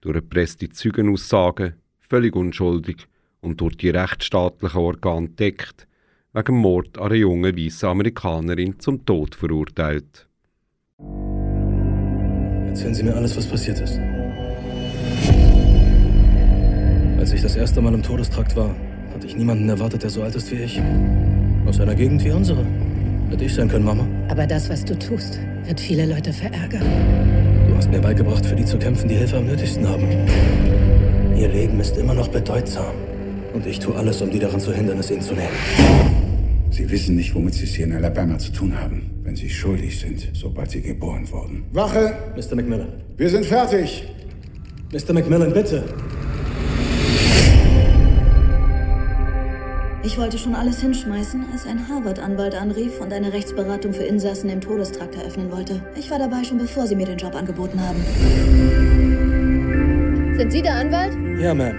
durch 0.00 0.16
erpresste 0.16 0.68
Zeugenaussagen 0.68 1.74
völlig 1.98 2.34
unschuldig 2.34 3.06
und 3.40 3.60
durch 3.60 3.76
die 3.76 3.90
rechtsstaatlichen 3.90 4.80
Organe 4.80 5.28
deckt, 5.28 5.86
wegen 6.32 6.56
Mord 6.56 6.98
an 6.98 7.06
einer 7.06 7.14
jungen 7.16 7.56
weißen 7.56 7.88
Amerikanerin 7.88 8.78
zum 8.78 9.04
Tod 9.04 9.34
verurteilt. 9.34 10.26
Erzählen 12.66 12.94
Sie 12.94 13.02
mir 13.02 13.14
alles, 13.14 13.36
was 13.36 13.46
passiert 13.46 13.80
ist. 13.80 13.98
Als 17.18 17.32
ich 17.32 17.42
das 17.42 17.56
erste 17.56 17.80
Mal 17.80 17.94
im 17.94 18.02
Todestrakt 18.02 18.56
war, 18.56 18.74
hatte 19.12 19.26
ich 19.26 19.36
niemanden 19.36 19.68
erwartet, 19.68 20.02
der 20.02 20.10
so 20.10 20.22
alt 20.22 20.36
ist 20.36 20.50
wie 20.52 20.62
ich. 20.62 20.80
Aus 21.66 21.80
einer 21.80 21.94
Gegend 21.94 22.24
wie 22.24 22.30
unsere. 22.30 22.64
Hätte 23.30 23.44
ich 23.44 23.54
sein 23.54 23.68
können, 23.68 23.84
Mama. 23.84 24.06
Aber 24.28 24.46
das, 24.46 24.70
was 24.70 24.84
du 24.84 24.98
tust, 24.98 25.38
wird 25.64 25.80
viele 25.80 26.06
Leute 26.06 26.32
verärgern. 26.32 27.47
Du 27.78 27.84
hast 27.84 27.92
mir 27.92 28.00
beigebracht, 28.00 28.44
für 28.44 28.56
die 28.56 28.64
zu 28.64 28.76
kämpfen, 28.76 29.08
die 29.08 29.14
Hilfe 29.14 29.36
am 29.36 29.46
nötigsten 29.46 29.88
haben. 29.88 30.08
Ihr 31.36 31.46
Leben 31.46 31.78
ist 31.78 31.96
immer 31.96 32.12
noch 32.12 32.26
bedeutsam. 32.26 32.92
Und 33.54 33.64
ich 33.68 33.78
tue 33.78 33.94
alles, 33.94 34.20
um 34.20 34.32
die 34.32 34.40
daran 34.40 34.58
zu 34.58 34.72
hindern, 34.72 34.98
es 34.98 35.12
ihnen 35.12 35.22
zu 35.22 35.34
nehmen. 35.34 35.54
Sie 36.70 36.90
wissen 36.90 37.14
nicht, 37.14 37.32
womit 37.36 37.54
Sie 37.54 37.66
es 37.66 37.74
hier 37.74 37.86
in 37.86 37.92
Alabama 37.92 38.36
zu 38.36 38.50
tun 38.50 38.76
haben, 38.76 39.20
wenn 39.22 39.36
Sie 39.36 39.48
schuldig 39.48 40.00
sind, 40.00 40.28
sobald 40.32 40.72
Sie 40.72 40.80
geboren 40.80 41.30
wurden. 41.30 41.66
Wache! 41.70 42.14
Mr. 42.34 42.56
McMillan. 42.56 42.88
Wir 43.16 43.30
sind 43.30 43.46
fertig! 43.46 44.08
Mr. 44.92 45.12
McMillan, 45.12 45.52
bitte! 45.52 45.84
Ich 50.08 50.16
wollte 50.16 50.38
schon 50.38 50.54
alles 50.54 50.80
hinschmeißen, 50.80 51.44
als 51.52 51.66
ein 51.66 51.86
Harvard-Anwalt 51.86 52.54
anrief 52.54 52.98
und 52.98 53.12
eine 53.12 53.30
Rechtsberatung 53.30 53.92
für 53.92 54.04
Insassen 54.04 54.48
im 54.48 54.58
Todestrakt 54.58 55.14
eröffnen 55.16 55.52
wollte. 55.52 55.82
Ich 55.96 56.10
war 56.10 56.18
dabei 56.18 56.42
schon 56.44 56.56
bevor 56.56 56.86
sie 56.86 56.96
mir 56.96 57.04
den 57.04 57.18
Job 57.18 57.34
angeboten 57.34 57.78
haben. 57.78 58.02
Sind 60.34 60.50
Sie 60.50 60.62
der 60.62 60.76
Anwalt? 60.76 61.12
Ja, 61.38 61.52
Ma'am. 61.52 61.74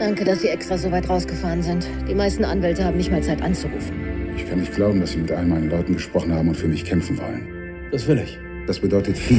Danke, 0.00 0.24
dass 0.24 0.40
Sie 0.40 0.48
extra 0.48 0.76
so 0.76 0.90
weit 0.90 1.08
rausgefahren 1.08 1.62
sind. 1.62 1.86
Die 2.08 2.16
meisten 2.16 2.44
Anwälte 2.44 2.84
haben 2.84 2.96
nicht 2.96 3.12
mal 3.12 3.22
Zeit 3.22 3.40
anzurufen. 3.42 4.32
Ich 4.36 4.44
kann 4.48 4.58
nicht 4.58 4.74
glauben, 4.74 4.98
dass 4.98 5.12
Sie 5.12 5.18
mit 5.18 5.30
all 5.30 5.46
meinen 5.46 5.70
Leuten 5.70 5.92
gesprochen 5.92 6.34
haben 6.34 6.48
und 6.48 6.56
für 6.56 6.66
mich 6.66 6.84
kämpfen 6.84 7.16
wollen. 7.16 7.46
Das 7.92 8.08
will 8.08 8.18
ich. 8.18 8.40
Das 8.66 8.80
bedeutet 8.80 9.16
viel. 9.16 9.38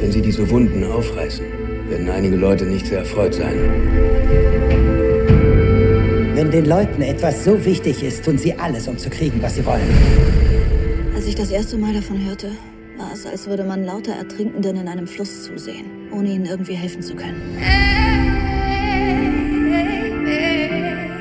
Wenn 0.00 0.10
Sie 0.10 0.22
diese 0.22 0.48
Wunden 0.48 0.82
aufreißen, 0.82 1.44
werden 1.90 2.08
einige 2.08 2.36
Leute 2.36 2.64
nicht 2.64 2.86
sehr 2.86 3.00
erfreut 3.00 3.34
sein. 3.34 5.05
Wenn 6.36 6.50
den 6.50 6.66
Leuten 6.66 7.00
etwas 7.00 7.44
so 7.44 7.64
wichtig 7.64 8.02
ist, 8.02 8.22
tun 8.22 8.36
sie 8.36 8.52
alles, 8.52 8.86
um 8.88 8.98
zu 8.98 9.08
kriegen, 9.08 9.40
was 9.40 9.54
sie 9.54 9.64
wollen. 9.64 9.88
Als 11.14 11.24
ich 11.24 11.34
das 11.34 11.50
erste 11.50 11.78
Mal 11.78 11.94
davon 11.94 12.22
hörte, 12.26 12.50
war 12.98 13.10
es, 13.10 13.24
als 13.24 13.46
würde 13.46 13.64
man 13.64 13.86
lauter 13.86 14.12
Ertrinkenden 14.12 14.76
in 14.76 14.86
einem 14.86 15.06
Fluss 15.06 15.44
zusehen, 15.44 15.86
ohne 16.12 16.28
ihnen 16.28 16.44
irgendwie 16.44 16.74
helfen 16.74 17.00
zu 17.00 17.14
können. 17.16 17.40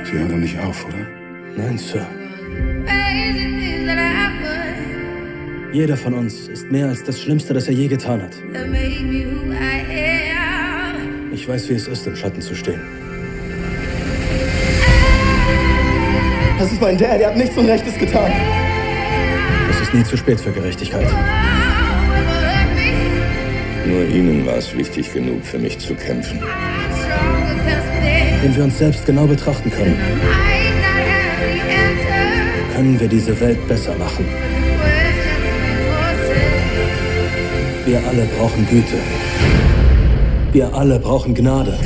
Sie 0.04 0.12
hören 0.12 0.30
doch 0.32 0.36
nicht 0.36 0.60
auf, 0.60 0.86
oder? 0.86 1.08
Nein, 1.56 1.78
Sir. 1.78 2.06
Jeder 5.72 5.96
von 5.96 6.14
uns 6.14 6.50
ist 6.50 6.70
mehr 6.70 6.90
als 6.90 7.06
das 7.06 7.22
Schlimmste, 7.22 7.54
das 7.54 7.70
er 7.70 7.74
je 7.74 7.88
getan 7.88 8.22
hat. 8.22 8.36
Ich 11.32 11.48
weiß, 11.48 11.70
wie 11.70 11.74
es 11.74 11.88
ist, 11.88 12.06
im 12.06 12.18
Schatten 12.18 12.42
zu 12.42 12.54
stehen. 12.54 13.05
Das 16.58 16.72
ist 16.72 16.82
mein 16.82 16.98
Dad, 16.98 17.20
er 17.20 17.28
hat 17.28 17.38
nichts 17.38 17.58
Unrechtes 17.58 17.98
getan. 17.98 18.32
Es 19.70 19.82
ist 19.82 19.94
nie 19.94 20.04
zu 20.04 20.16
spät 20.16 20.40
für 20.40 20.52
Gerechtigkeit. 20.52 21.08
Nur 23.86 24.08
Ihnen 24.08 24.46
war 24.46 24.56
es 24.56 24.76
wichtig 24.76 25.14
genug, 25.14 25.46
für 25.46 25.60
mich 25.60 25.78
zu 25.80 25.94
kämpfen. 25.96 26.42
Wenn 28.42 28.56
wir 28.56 28.64
uns 28.64 28.78
selbst 28.78 29.06
genau 29.06 29.26
betrachten 29.26 29.70
können, 29.70 30.00
können 32.74 33.00
wir 33.00 33.08
diese 33.08 33.38
Welt 33.40 33.68
besser 33.68 33.96
machen. 33.96 34.26
Wir 37.86 38.02
alle 38.08 38.26
brauchen 38.38 38.66
Güte. 38.70 38.98
Wir 40.52 40.74
alle 40.74 41.00
brauchen 41.00 41.36
Gnade. 41.36 41.78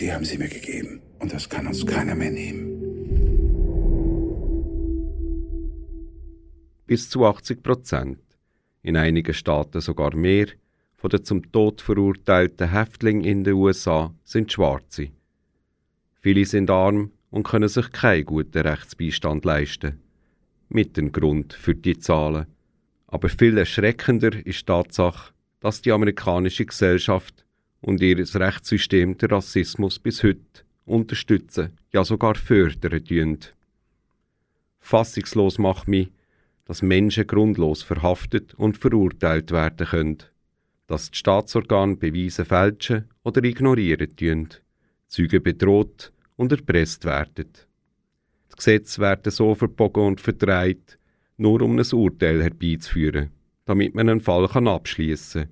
Sie 0.00 0.10
haben 0.10 0.24
sie 0.24 0.38
mir 0.38 0.48
gegeben. 0.48 1.02
Und 1.18 1.30
das 1.30 1.46
kann 1.46 1.66
uns 1.66 1.84
keiner 1.84 2.14
mehr 2.14 2.30
nehmen. 2.30 2.64
Bis 6.86 7.10
zu 7.10 7.26
80 7.26 7.62
Prozent, 7.62 8.18
in 8.80 8.96
einigen 8.96 9.34
Staaten 9.34 9.82
sogar 9.82 10.16
mehr, 10.16 10.46
von 10.96 11.10
den 11.10 11.22
zum 11.22 11.52
Tod 11.52 11.82
verurteilten 11.82 12.70
Häftlingen 12.70 13.24
in 13.24 13.44
den 13.44 13.52
USA 13.52 14.14
sind 14.24 14.50
Schwarze. 14.50 15.10
Viele 16.22 16.46
sind 16.46 16.70
arm 16.70 17.12
und 17.28 17.42
können 17.42 17.68
sich 17.68 17.92
keinen 17.92 18.24
guten 18.24 18.66
Rechtsbeistand 18.66 19.44
leisten. 19.44 20.00
Mit 20.70 20.96
dem 20.96 21.12
Grund 21.12 21.52
für 21.52 21.74
die 21.74 21.98
Zahlen. 21.98 22.46
Aber 23.06 23.28
viel 23.28 23.58
erschreckender 23.58 24.34
ist 24.46 24.60
die 24.60 24.64
Tatsache, 24.64 25.34
dass 25.60 25.82
die 25.82 25.92
amerikanische 25.92 26.64
Gesellschaft 26.64 27.44
und 27.80 28.00
ihr 28.00 28.18
Rechtssystem 28.18 29.16
den 29.16 29.30
Rassismus 29.30 29.98
bis 29.98 30.22
heute 30.22 30.40
unterstützen, 30.84 31.72
ja 31.92 32.04
sogar 32.04 32.34
fördern 32.34 33.04
tun. 33.04 33.38
Fassungslos 34.80 35.58
macht 35.58 35.88
mich, 35.88 36.10
dass 36.64 36.82
Menschen 36.82 37.26
grundlos 37.26 37.82
verhaftet 37.82 38.54
und 38.54 38.78
verurteilt 38.78 39.50
werden 39.50 39.86
können, 39.86 40.18
dass 40.86 41.10
die 41.10 41.18
Staatsorgane 41.18 41.96
Beweise 41.96 42.44
fälschen 42.44 43.04
oder 43.22 43.42
ignorieren 43.44 44.16
tun, 44.16 44.48
Zeugen 45.06 45.42
bedroht 45.42 46.12
und 46.36 46.52
erpresst 46.52 47.04
werden. 47.04 47.48
Die 48.52 48.56
Gesetze 48.56 49.00
werden 49.00 49.30
so 49.30 49.54
verbogen 49.54 50.06
und 50.06 50.20
verdreht, 50.20 50.98
nur 51.36 51.62
um 51.62 51.78
ein 51.78 51.86
Urteil 51.92 52.42
herbeizuführen, 52.42 53.30
damit 53.64 53.94
man 53.94 54.08
einen 54.08 54.20
Fall 54.20 54.46
abschließen 54.46 55.42
kann, 55.42 55.50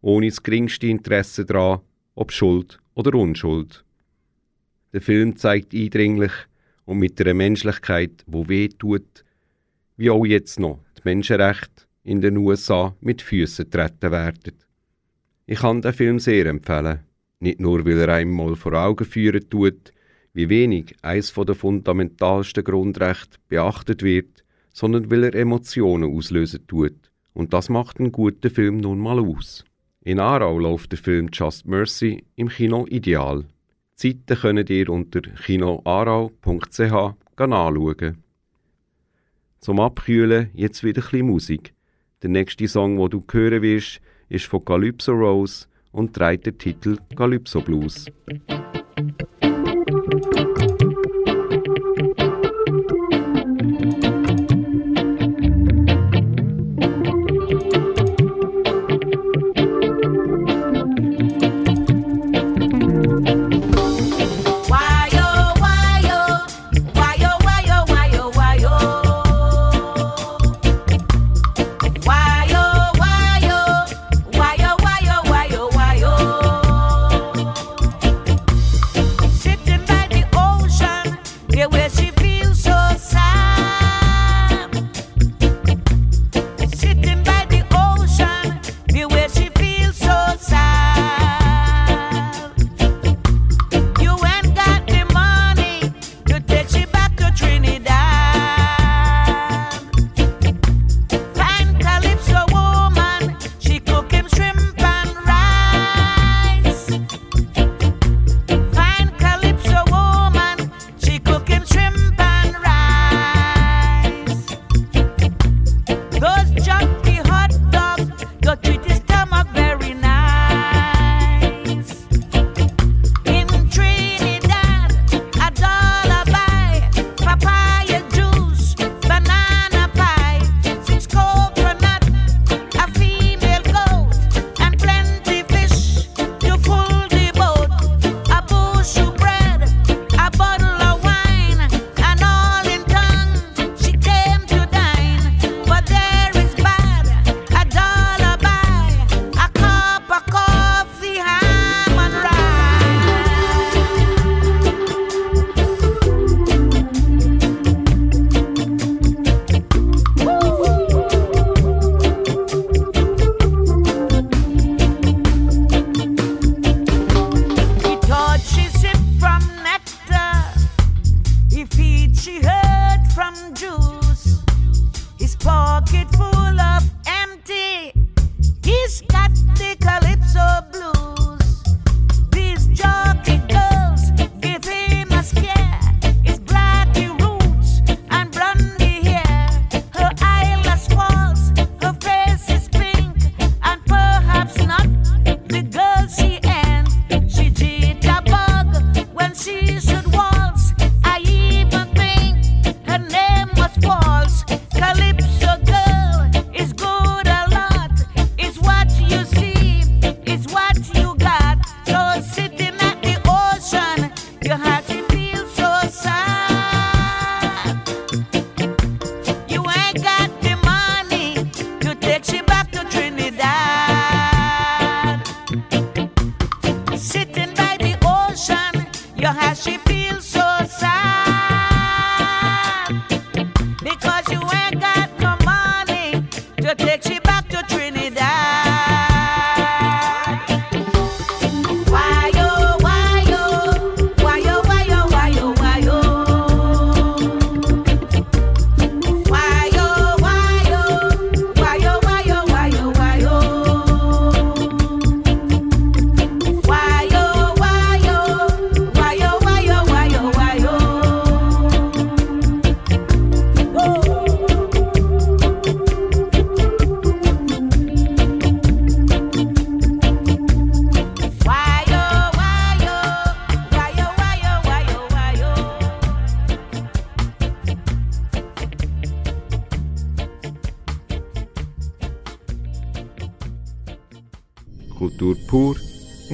ohne 0.00 0.28
das 0.28 0.42
geringste 0.42 0.86
Interesse 0.86 1.44
daran, 1.44 1.80
ob 2.14 2.32
Schuld 2.32 2.78
oder 2.94 3.14
Unschuld. 3.14 3.84
Der 4.92 5.00
Film 5.00 5.36
zeigt 5.36 5.74
eindringlich 5.74 6.32
und 6.84 6.98
mit 6.98 7.20
einer 7.20 7.34
Menschlichkeit, 7.34 8.24
wo 8.26 8.48
weh 8.48 8.68
tut, 8.68 9.24
wie 9.96 10.10
auch 10.10 10.24
jetzt 10.24 10.58
noch 10.58 10.80
die 10.98 11.02
Menschenrechte 11.04 11.84
in 12.02 12.20
den 12.20 12.36
USA 12.36 12.96
mit 13.00 13.22
Füßen 13.22 13.70
treten 13.70 14.10
werden. 14.10 14.54
Ich 15.46 15.60
kann 15.60 15.82
den 15.82 15.92
Film 15.92 16.18
sehr 16.18 16.46
empfehlen, 16.46 17.00
nicht 17.38 17.60
nur 17.60 17.84
weil 17.84 17.98
er 17.98 18.14
einem 18.14 18.32
mal 18.32 18.56
vor 18.56 18.72
Augen 18.72 19.04
führen 19.04 19.48
tut, 19.48 19.92
wie 20.32 20.48
wenig 20.48 20.94
eines 21.02 21.32
der 21.34 21.54
fundamentalsten 21.54 22.64
Grundrechte 22.64 23.38
beachtet 23.48 24.02
wird, 24.02 24.44
sondern 24.72 25.10
weil 25.10 25.24
er 25.24 25.34
Emotionen 25.34 26.14
auslösen 26.14 26.66
tut. 26.66 27.10
Und 27.32 27.52
das 27.52 27.68
macht 27.68 27.98
einen 27.98 28.12
guten 28.12 28.50
Film 28.50 28.78
nun 28.78 28.98
mal 28.98 29.18
aus. 29.18 29.64
In 30.02 30.18
Aarau 30.18 30.58
läuft 30.58 30.92
der 30.92 30.98
Film 30.98 31.28
Just 31.30 31.66
Mercy 31.66 32.24
im 32.36 32.48
Kino 32.48 32.86
Ideal. 32.88 33.44
Die 34.02 34.14
Zeiten 34.14 34.40
könnt 34.40 34.70
ihr 34.70 34.88
unter 34.88 35.20
kinoarau.ch 35.20 37.14
anschauen. 37.36 38.24
Zum 39.58 39.78
Abkühlen 39.78 40.48
jetzt 40.54 40.82
wieder 40.82 41.02
ein 41.12 41.26
Musik. 41.26 41.74
Der 42.22 42.30
nächste 42.30 42.66
Song, 42.66 42.96
den 42.96 43.10
du 43.10 43.22
hören 43.30 43.60
wirst, 43.60 44.00
ist 44.30 44.46
von 44.46 44.64
Calypso 44.64 45.12
Rose 45.12 45.66
und 45.92 46.14
trägt 46.14 46.46
den 46.46 46.56
Titel 46.56 46.96
Calypso 47.14 47.60
Blues. 47.60 48.06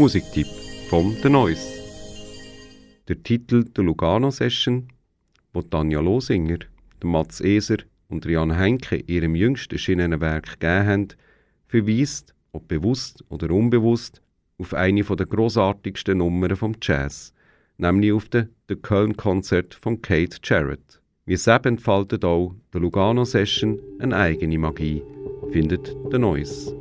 Musiktipp 0.07 0.46
vom 0.88 1.16
The 1.20 1.28
Noise. 1.28 1.82
Der 3.09 3.20
Titel 3.24 3.64
der 3.64 3.82
Lugano 3.82 4.30
Session, 4.30 4.86
wo 5.52 5.62
Tanja 5.62 5.98
Losinger, 5.98 6.61
Mats 7.02 7.40
Eser 7.40 7.78
und 8.07 8.24
Rian 8.24 8.57
Heinke 8.57 8.98
ihrem 9.09 9.34
jüngsten 9.34 9.74
erschienenen 9.74 10.20
Werk 10.20 10.61
gegeben 10.61 10.86
haben, 10.86 11.09
verweist, 11.66 12.36
ob 12.52 12.68
bewusst 12.68 13.24
oder 13.30 13.50
unbewusst, 13.50 14.22
auf 14.59 14.74
eine 14.74 15.02
der 15.02 15.26
großartigsten 15.26 16.18
Nummern 16.18 16.54
vom 16.54 16.76
Jazz, 16.80 17.32
nämlich 17.76 18.12
auf 18.12 18.28
den 18.28 18.50
The 18.68 18.76
Köln 18.76 19.16
Konzert 19.16 19.74
von 19.74 20.00
Kate 20.02 20.38
Jarrett. 20.40 21.00
Wie 21.24 21.34
es 21.34 21.48
entfaltet 21.48 22.24
auch 22.24 22.54
der 22.72 22.80
Lugano 22.80 23.24
Session 23.24 23.80
eine 23.98 24.14
eigene 24.14 24.57
Magie, 24.57 25.02
findet 25.50 25.96
der 26.12 26.20
Neues. 26.20 26.72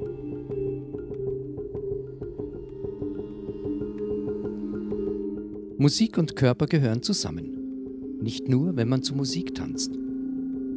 Musik 5.85 6.17
und 6.17 6.35
Körper 6.35 6.65
gehören 6.65 7.03
zusammen. 7.03 8.17
Nicht 8.19 8.49
nur, 8.49 8.75
wenn 8.75 8.89
man 8.89 9.03
zu 9.03 9.13
Musik 9.13 9.53
tanzt. 9.53 9.91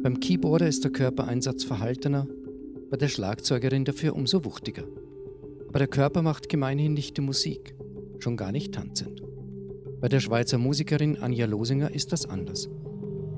Beim 0.03 0.19
Keyboarder 0.19 0.67
ist 0.67 0.83
der 0.83 0.91
Körpereinsatz 0.91 1.63
verhaltener, 1.63 2.27
bei 2.91 2.97
der 2.97 3.07
Schlagzeugerin 3.07 3.85
dafür 3.85 4.15
umso 4.15 4.45
wuchtiger. 4.45 4.83
Aber 5.67 5.79
der 5.79 5.87
Körper 5.87 6.21
macht 6.21 6.47
gemeinhin 6.47 6.93
nicht 6.93 7.17
die 7.17 7.21
Musik, 7.21 7.73
schon 8.19 8.37
gar 8.37 8.51
nicht 8.51 8.75
tanzend. 8.75 9.23
Bei 9.99 10.09
der 10.09 10.19
Schweizer 10.19 10.59
Musikerin 10.59 11.17
Anja 11.17 11.47
Losinger 11.47 11.91
ist 11.91 12.11
das 12.11 12.27
anders. 12.27 12.69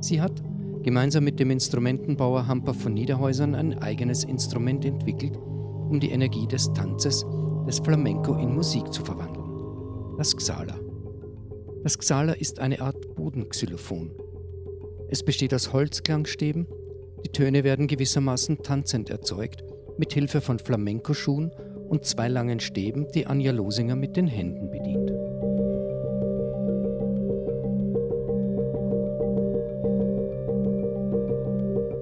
Sie 0.01 0.19
hat 0.19 0.43
gemeinsam 0.83 1.23
mit 1.23 1.39
dem 1.39 1.51
Instrumentenbauer 1.51 2.47
Hamper 2.47 2.73
von 2.73 2.93
Niederhäusern 2.93 3.55
ein 3.55 3.79
eigenes 3.79 4.25
Instrument 4.25 4.83
entwickelt, 4.83 5.37
um 5.37 6.01
die 6.01 6.09
Energie 6.09 6.47
des 6.47 6.73
Tanzes, 6.73 7.25
des 7.65 7.79
Flamenco 7.79 8.33
in 8.33 8.55
Musik 8.55 8.91
zu 8.91 9.05
verwandeln. 9.05 10.17
Das 10.17 10.35
Xala. 10.35 10.90
Das 11.83 11.97
Xala 11.97 12.33
ist 12.33 12.59
eine 12.59 12.79
Art 12.79 13.15
Bodenxylophon. 13.15 14.11
Es 15.09 15.23
besteht 15.23 15.51
aus 15.51 15.73
Holzklangstäben. 15.73 16.67
Die 17.25 17.29
Töne 17.29 17.63
werden 17.63 17.87
gewissermaßen 17.87 18.61
tanzend 18.61 19.09
erzeugt, 19.09 19.63
mit 19.97 20.13
Hilfe 20.13 20.41
von 20.41 20.59
Flamenco-Schuhen 20.59 21.51
und 21.89 22.05
zwei 22.05 22.27
langen 22.27 22.59
Stäben, 22.59 23.07
die 23.15 23.25
Anja 23.25 23.51
Losinger 23.51 23.95
mit 23.95 24.15
den 24.15 24.27
Händen 24.27 24.69
bedient. 24.69 25.11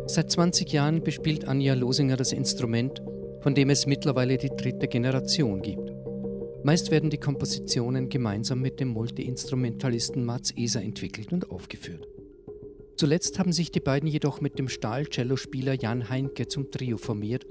Seit 0.07 0.29
20 0.29 0.73
Jahren 0.73 1.03
bespielt 1.03 1.47
Anja 1.47 1.73
Losinger 1.73 2.17
das 2.17 2.33
Instrument, 2.33 3.01
von 3.39 3.55
dem 3.55 3.69
es 3.69 3.85
mittlerweile 3.85 4.37
die 4.37 4.49
dritte 4.49 4.89
Generation 4.89 5.61
gibt. 5.61 5.98
Meist 6.63 6.91
werden 6.91 7.09
die 7.09 7.17
Kompositionen 7.17 8.09
gemeinsam 8.09 8.59
mit 8.59 8.79
dem 8.79 8.89
Multiinstrumentalisten 8.89 10.25
Mats 10.25 10.51
Eser 10.55 10.81
entwickelt 10.81 11.31
und 11.31 11.51
aufgeführt. 11.51 12.07
Zuletzt 12.97 13.39
haben 13.39 13.53
sich 13.53 13.71
die 13.71 13.79
beiden 13.79 14.09
jedoch 14.09 14.41
mit 14.41 14.59
dem 14.59 14.67
Stahl-Cello-Spieler 14.67 15.75
Jan 15.75 16.09
Heinke 16.09 16.47
zum 16.47 16.69
Trio 16.69 16.97
formiert 16.97 17.45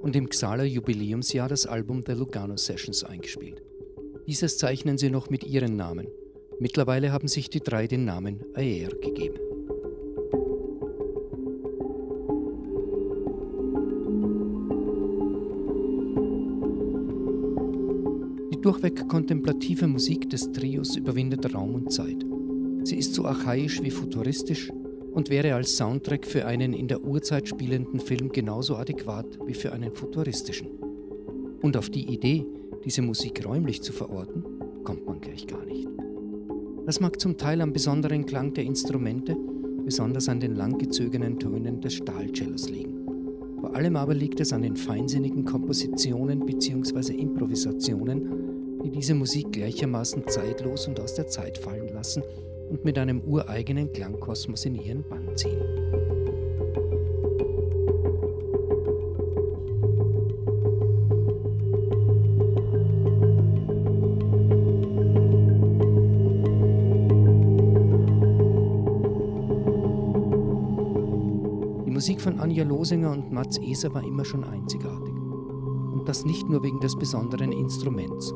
und 0.00 0.16
im 0.16 0.30
Xaler 0.30 0.64
Jubiläumsjahr 0.64 1.48
das 1.48 1.66
Album 1.66 2.04
der 2.04 2.16
Lugano 2.16 2.56
Sessions 2.56 3.04
eingespielt. 3.04 3.62
Dieses 4.26 4.56
zeichnen 4.56 4.96
sie 4.96 5.10
noch 5.10 5.28
mit 5.28 5.44
ihren 5.44 5.76
Namen. 5.76 6.06
Mittlerweile 6.58 7.12
haben 7.12 7.28
sich 7.28 7.50
die 7.50 7.60
drei 7.60 7.86
den 7.86 8.06
Namen 8.06 8.42
Aer 8.54 8.88
gegeben. 8.88 9.47
Durchweg 18.68 19.08
kontemplative 19.08 19.86
Musik 19.86 20.28
des 20.28 20.52
Trios 20.52 20.94
überwindet 20.94 21.54
Raum 21.54 21.74
und 21.74 21.90
Zeit. 21.90 22.26
Sie 22.84 22.98
ist 22.98 23.14
so 23.14 23.24
archaisch 23.24 23.82
wie 23.82 23.90
futuristisch 23.90 24.70
und 25.14 25.30
wäre 25.30 25.54
als 25.54 25.78
Soundtrack 25.78 26.26
für 26.26 26.44
einen 26.44 26.74
in 26.74 26.86
der 26.86 27.02
Urzeit 27.02 27.48
spielenden 27.48 27.98
Film 27.98 28.28
genauso 28.28 28.76
adäquat 28.76 29.38
wie 29.46 29.54
für 29.54 29.72
einen 29.72 29.94
futuristischen. 29.94 30.68
Und 31.62 31.78
auf 31.78 31.88
die 31.88 32.12
Idee, 32.12 32.44
diese 32.84 33.00
Musik 33.00 33.46
räumlich 33.46 33.80
zu 33.80 33.94
verorten, 33.94 34.44
kommt 34.84 35.06
man 35.06 35.22
gleich 35.22 35.46
gar 35.46 35.64
nicht. 35.64 35.88
Das 36.84 37.00
mag 37.00 37.18
zum 37.18 37.38
Teil 37.38 37.62
am 37.62 37.72
besonderen 37.72 38.26
Klang 38.26 38.52
der 38.52 38.64
Instrumente, 38.64 39.34
besonders 39.82 40.28
an 40.28 40.40
den 40.40 40.56
langgezogenen 40.56 41.38
Tönen 41.38 41.80
des 41.80 41.94
Stahlcellos 41.94 42.68
liegen. 42.68 42.98
Vor 43.62 43.74
allem 43.74 43.96
aber 43.96 44.12
liegt 44.12 44.40
es 44.40 44.52
an 44.52 44.60
den 44.60 44.76
feinsinnigen 44.76 45.46
Kompositionen 45.46 46.44
bzw. 46.44 47.14
Improvisationen, 47.14 48.47
die 48.82 48.90
diese 48.90 49.14
Musik 49.14 49.52
gleichermaßen 49.52 50.26
zeitlos 50.28 50.86
und 50.86 51.00
aus 51.00 51.14
der 51.14 51.26
Zeit 51.26 51.58
fallen 51.58 51.88
lassen 51.88 52.22
und 52.70 52.84
mit 52.84 52.98
einem 52.98 53.20
ureigenen 53.22 53.92
Klangkosmos 53.92 54.64
in 54.64 54.74
ihren 54.76 55.02
Bann 55.08 55.36
ziehen. 55.36 55.60
Die 71.86 71.90
Musik 71.90 72.20
von 72.20 72.38
Anja 72.38 72.64
Losinger 72.64 73.12
und 73.12 73.32
Mats 73.32 73.58
Eser 73.58 73.92
war 73.92 74.04
immer 74.04 74.24
schon 74.24 74.44
einzigartig. 74.44 75.14
Und 75.92 76.04
das 76.06 76.24
nicht 76.24 76.48
nur 76.48 76.62
wegen 76.62 76.80
des 76.80 76.96
besonderen 76.96 77.50
Instruments, 77.50 78.32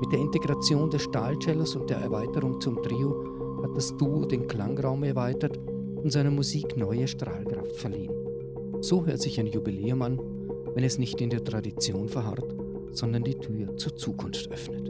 mit 0.00 0.12
der 0.12 0.18
Integration 0.18 0.90
des 0.90 1.02
Stahlcellos 1.02 1.76
und 1.76 1.90
der 1.90 1.98
Erweiterung 1.98 2.60
zum 2.60 2.82
Trio 2.82 3.62
hat 3.62 3.76
das 3.76 3.96
Duo 3.96 4.24
den 4.24 4.46
Klangraum 4.46 5.02
erweitert 5.04 5.58
und 6.02 6.10
seiner 6.10 6.30
Musik 6.30 6.76
neue 6.76 7.06
Strahlkraft 7.06 7.76
verliehen. 7.76 8.12
So 8.80 9.04
hört 9.04 9.20
sich 9.20 9.38
ein 9.38 9.46
Jubiläum 9.46 10.02
an, 10.02 10.18
wenn 10.74 10.84
es 10.84 10.98
nicht 10.98 11.20
in 11.20 11.30
der 11.30 11.44
Tradition 11.44 12.08
verharrt, 12.08 12.54
sondern 12.92 13.24
die 13.24 13.34
Tür 13.34 13.76
zur 13.76 13.94
Zukunft 13.96 14.50
öffnet. 14.50 14.89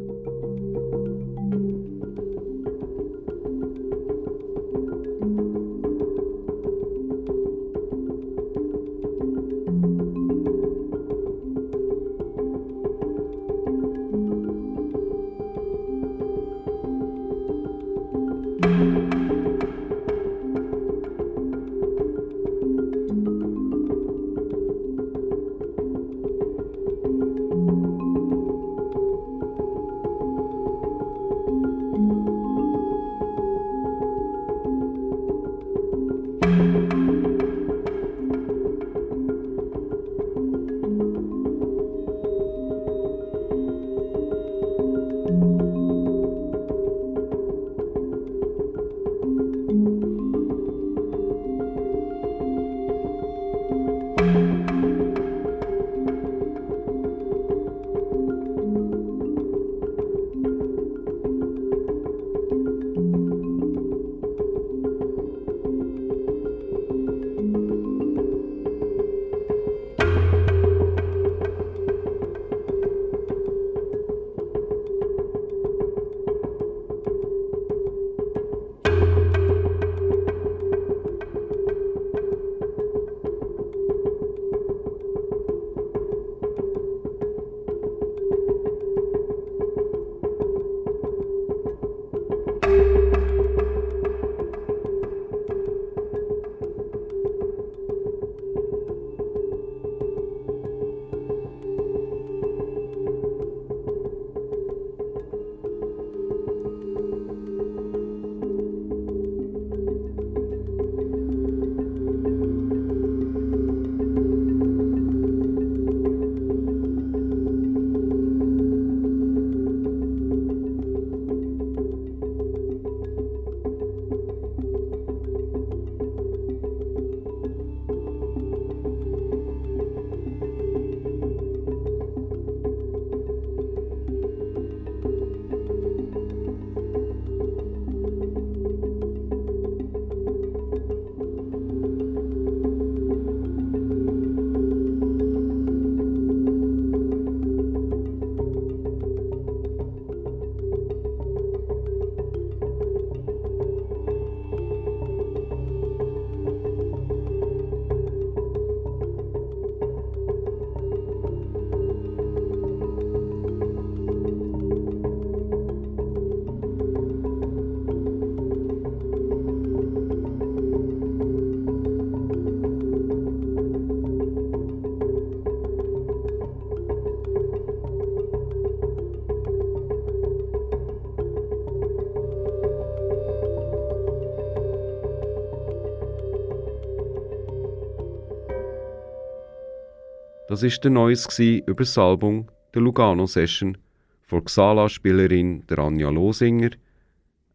Das 190.61 190.71
ist 190.75 190.85
der 190.85 190.91
Neues 190.91 191.39
über 191.39 191.85
das 191.85 191.97
Album 191.97 192.47
der 192.75 192.83
Lugano 192.83 193.25
Session 193.25 193.79
von 194.21 194.45
Xala-Spielerin 194.45 195.65
Anja 195.75 196.11
Losinger, 196.11 196.73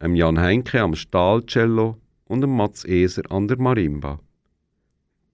dem 0.01 0.15
Jan 0.15 0.39
Heinke 0.39 0.81
am 0.81 0.95
Stahlcello 0.95 1.99
und 2.23 2.41
dem 2.41 2.57
Mats 2.57 2.83
Eser 2.83 3.21
an 3.29 3.47
der 3.47 3.59
Marimba. 3.59 4.19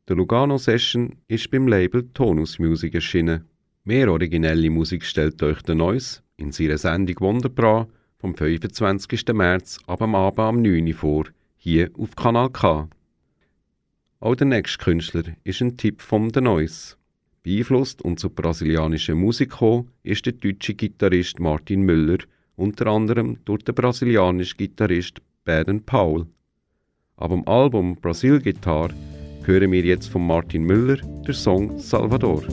Der 0.10 0.18
Lugano 0.18 0.58
Session 0.58 1.16
ist 1.30 1.50
beim 1.50 1.66
Label 1.66 2.10
Tonus 2.14 2.60
Music 2.60 2.94
erschienen. 2.94 3.46
Mehr 3.86 4.12
originelle 4.12 4.70
Musik 4.70 5.06
stellt 5.06 5.42
euch 5.42 5.62
der 5.62 5.76
Neues 5.76 6.22
in 6.36 6.52
seiner 6.52 6.78
Sendung 6.78 7.22
Wunderbra 7.22 7.88
vom 8.18 8.36
25. 8.36 9.28
März 9.32 9.80
ab 9.88 10.02
am 10.02 10.14
Abend 10.16 10.40
am 10.40 10.62
9 10.62 10.88
Uhr 10.88 10.94
vor, 10.94 11.24
hier 11.56 11.90
auf 11.98 12.18
Kanal 12.18 12.50
K. 12.50 12.90
Auch 14.20 14.36
der 14.36 14.48
nächste 14.48 14.84
Künstler 14.84 15.24
ist 15.46 15.62
ein 15.62 15.78
Tipp 15.78 16.02
vom 16.02 16.34
The 16.34 16.42
Noise. 16.42 16.98
Beeinflusst 17.44 18.04
und 18.04 18.20
zur 18.20 18.30
brasilianischen 18.30 19.18
Musik 19.18 19.50
gekommen 19.50 19.90
ist 20.04 20.26
der 20.28 20.34
deutsche 20.34 20.76
Gitarrist 20.76 21.40
Martin 21.40 21.82
Müller, 21.82 22.20
unter 22.56 22.86
anderem 22.86 23.38
durch 23.46 23.64
den 23.64 23.74
brasilianischen 23.74 24.58
Gitarrist 24.58 25.22
Baden 25.44 25.84
Powell. 25.84 26.28
Ab 27.18 27.32
dem 27.32 27.48
Album 27.48 27.96
Brasil 27.96 28.40
Guitar 28.40 28.92
hören 29.44 29.72
wir 29.72 29.84
jetzt 29.84 30.10
von 30.10 30.26
Martin 30.26 30.64
Müller 30.64 30.98
den 30.98 31.34
Song 31.34 31.80
Salvador. 31.80 32.44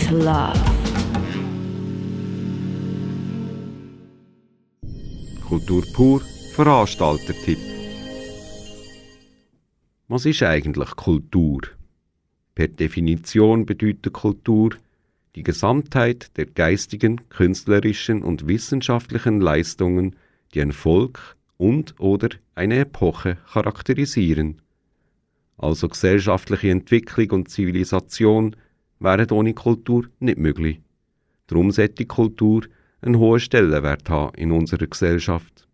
With 0.00 0.10
Love. 0.10 0.58
Kultur 5.48 5.82
pur, 5.92 6.20
Veranstaltertipp. 6.54 7.58
Was 10.08 10.26
ist 10.26 10.42
eigentlich 10.42 10.90
Kultur? 10.96 11.60
Per 12.54 12.68
Definition 12.68 13.66
bedeutet 13.66 14.12
Kultur 14.12 14.70
die 15.36 15.42
Gesamtheit 15.42 16.36
der 16.36 16.46
geistigen, 16.46 17.28
künstlerischen 17.28 18.22
und 18.22 18.48
wissenschaftlichen 18.48 19.40
Leistungen, 19.40 20.16
die 20.54 20.60
ein 20.60 20.72
Volk 20.72 21.36
und 21.56 21.94
oder 22.00 22.30
eine 22.54 22.80
Epoche 22.80 23.36
charakterisieren. 23.52 24.60
Also 25.56 25.88
gesellschaftliche 25.88 26.70
Entwicklung 26.70 27.30
und 27.30 27.50
Zivilisation 27.50 28.56
wären 29.00 29.30
ohne 29.30 29.54
Kultur 29.54 30.04
nicht 30.20 30.38
möglich. 30.38 30.80
Darum 31.46 31.72
sollte 31.72 32.06
Kultur 32.06 32.62
einen 33.00 33.18
hohen 33.18 33.40
Stellenwert 33.40 34.08
haben 34.08 34.34
in 34.36 34.52
unserer 34.52 34.86
Gesellschaft. 34.86 35.66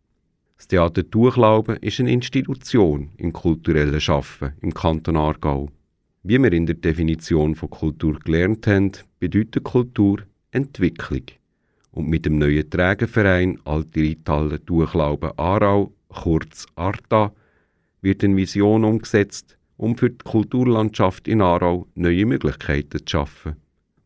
Das 0.56 0.68
Theater 0.68 1.02
Durchlauben 1.02 1.76
ist 1.78 2.00
eine 2.00 2.12
Institution 2.12 3.10
im 3.18 3.32
kulturellen 3.32 4.00
Schaffen 4.00 4.52
im 4.62 4.72
Kanton 4.72 5.16
Aargau. 5.16 5.68
Wie 6.22 6.38
wir 6.38 6.52
in 6.52 6.66
der 6.66 6.76
Definition 6.76 7.54
von 7.54 7.68
Kultur 7.68 8.18
gelernt 8.18 8.66
haben, 8.66 8.92
bedeutet 9.18 9.64
Kultur 9.64 10.22
Entwicklung. 10.50 11.22
Und 11.90 12.08
mit 12.08 12.24
dem 12.24 12.38
neuen 12.38 12.68
Trägerverein 12.70 13.58
Alte 13.64 14.00
Reithalle 14.00 14.58
Durchlauben 14.60 15.32
Aarau, 15.36 15.92
kurz 16.08 16.66
ARTA, 16.74 17.32
wird 18.00 18.24
eine 18.24 18.36
Vision 18.36 18.84
umgesetzt, 18.84 19.55
um 19.76 19.96
für 19.96 20.10
die 20.10 20.24
Kulturlandschaft 20.24 21.28
in 21.28 21.42
Aarau 21.42 21.86
neue 21.94 22.26
Möglichkeiten 22.26 22.98
zu 22.98 23.10
schaffen. 23.10 23.56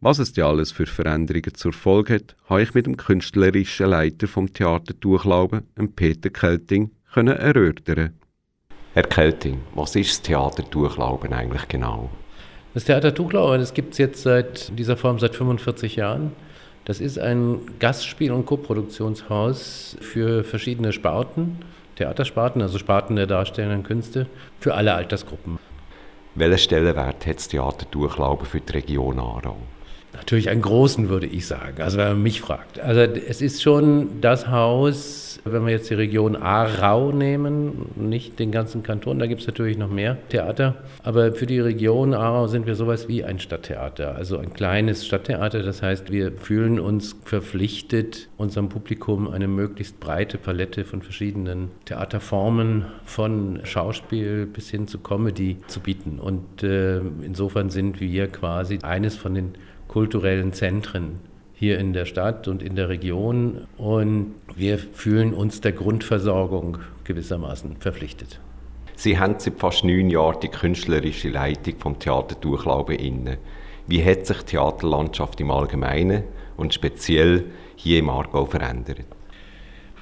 Was 0.01 0.19
es 0.19 0.35
ja 0.35 0.49
alles 0.49 0.73
für 0.73 0.87
Veränderungen 0.87 1.55
zur 1.55 1.75
Folge 1.75 2.15
hat, 2.15 2.37
habe 2.49 2.63
ich 2.63 2.73
mit 2.73 2.87
dem 2.87 2.97
künstlerischen 2.97 3.91
Leiter 3.91 4.27
vom 4.29 4.53
Theater 4.53 4.95
Durchlauben, 4.95 5.63
Peter 5.95 6.31
Kelting, 6.31 6.91
können 7.13 7.37
erörtern. 7.37 8.15
Herr 8.95 9.03
Kelting, 9.03 9.61
was 9.75 9.95
ist 9.97 10.11
das 10.11 10.23
Theater 10.23 10.63
Durchlauben 10.63 11.33
eigentlich 11.33 11.69
genau? 11.69 12.11
Das 12.73 12.85
Theater 12.85 13.13
Durchlauben, 13.13 13.59
das 13.59 13.75
gibt 13.75 13.93
es 13.93 13.99
jetzt 13.99 14.23
seit 14.23 14.77
dieser 14.79 14.97
Form 14.97 15.19
seit 15.19 15.35
45 15.35 15.97
Jahren. 15.97 16.33
Das 16.87 17.01
ist 17.01 17.19
ein 17.19 17.61
Gastspiel- 17.79 18.33
und 18.33 18.47
Koproduktionshaus 18.47 19.97
für 20.01 20.45
verschiedene 20.45 20.93
Sparten, 20.93 21.59
Theatersparten, 22.01 22.63
also 22.63 22.79
Sparten 22.79 23.17
der 23.17 23.27
darstellenden 23.27 23.83
Künste, 23.83 24.27
für 24.59 24.75
alle 24.75 24.95
Altersgruppen. 24.95 25.59
Welchen 26.35 26.59
Stellenwert 26.59 27.27
hat 27.27 27.37
das 27.37 27.49
Theater 27.49 27.87
Durchlauben 27.91 28.47
für 28.47 28.61
die 28.61 28.73
Region 28.73 29.19
Aarau? 29.19 29.57
Natürlich 30.15 30.49
einen 30.49 30.63
großen, 30.63 31.11
würde 31.11 31.27
ich 31.27 31.47
sagen, 31.47 31.83
also 31.83 31.99
wenn 31.99 32.09
man 32.09 32.23
mich 32.23 32.41
fragt. 32.41 32.81
Also 32.81 33.01
es 33.01 33.43
ist 33.43 33.63
schon 33.63 34.21
das 34.23 34.49
Haus, 34.49 35.30
wenn 35.45 35.65
wir 35.65 35.73
jetzt 35.73 35.91
die 35.91 35.95
Region 35.95 36.37
Aarau 36.37 37.13
nehmen, 37.13 37.87
nicht 37.97 38.39
den 38.39 38.51
ganzen 38.51 38.83
Kanton, 38.83 39.19
da 39.19 39.27
gibt 39.27 39.41
es 39.41 39.47
natürlich 39.47 39.79
noch 39.79 39.91
mehr 39.91 40.17
Theater, 40.29 40.77
aber 41.03 41.33
für 41.33 41.47
die 41.47 41.61
Region 41.61 42.15
Aarau 42.15 42.47
sind 42.47 42.67
wir 42.67 42.75
sowas 42.75 43.09
wie 43.09 43.25
ein 43.25 43.39
Stadttheater, 43.39 44.15
also 44.15 44.39
ein 44.39 44.53
kleines 44.53 45.07
Stadttheater. 45.07 45.63
Das 45.63 45.83
heißt, 45.83 46.11
wir 46.11 46.33
fühlen 46.33 46.81
uns 46.81 47.17
verpflichtet, 47.25 48.29
unserem 48.37 48.69
Publikum 48.69 49.29
eine 49.29 49.49
möglichst 49.49 50.01
breite 50.01 50.39
Palette 50.39 50.85
von 50.85 51.03
verschiedenen 51.03 51.71
Theaterformen, 51.85 52.87
von 53.05 53.61
Schauspiel 53.65 54.47
bis 54.47 54.71
hin 54.71 54.87
zu 54.89 54.99
Comedy 54.99 55.59
zu 55.67 55.81
bieten. 55.81 56.19
Und 56.19 56.63
äh, 56.63 56.99
insofern 56.99 57.71
sind 57.71 58.01
wir 58.01 58.29
quasi 58.29 58.79
eines 58.83 59.17
von 59.17 59.35
den 59.35 59.55
kulturellen 59.89 60.53
Zentren 60.53 61.30
hier 61.61 61.79
in 61.79 61.93
der 61.93 62.07
Stadt 62.07 62.49
und 62.49 62.63
in 62.63 62.75
der 62.75 62.89
Region. 62.89 63.67
Und 63.77 64.35
wir 64.57 64.79
fühlen 64.79 65.35
uns 65.35 65.61
der 65.61 65.73
Grundversorgung 65.73 66.79
gewissermaßen 67.05 67.77
verpflichtet. 67.77 68.41
Sie 68.97 69.19
haben 69.19 69.35
seit 69.37 69.59
fast 69.59 69.85
neun 69.85 70.09
Jahren 70.09 70.41
die 70.41 70.49
künstlerische 70.49 71.29
Leitung 71.29 71.75
vom 71.79 71.99
Theater 71.99 72.35
Durchlauben 72.35 72.97
inne. 72.97 73.37
Wie 73.87 74.03
hat 74.03 74.25
sich 74.25 74.39
die 74.39 74.53
Theaterlandschaft 74.53 75.39
im 75.41 75.51
Allgemeinen 75.51 76.25
und 76.57 76.73
speziell 76.73 77.45
hier 77.77 77.99
im 77.99 78.09
Aargau 78.09 78.47
verändert? 78.47 79.05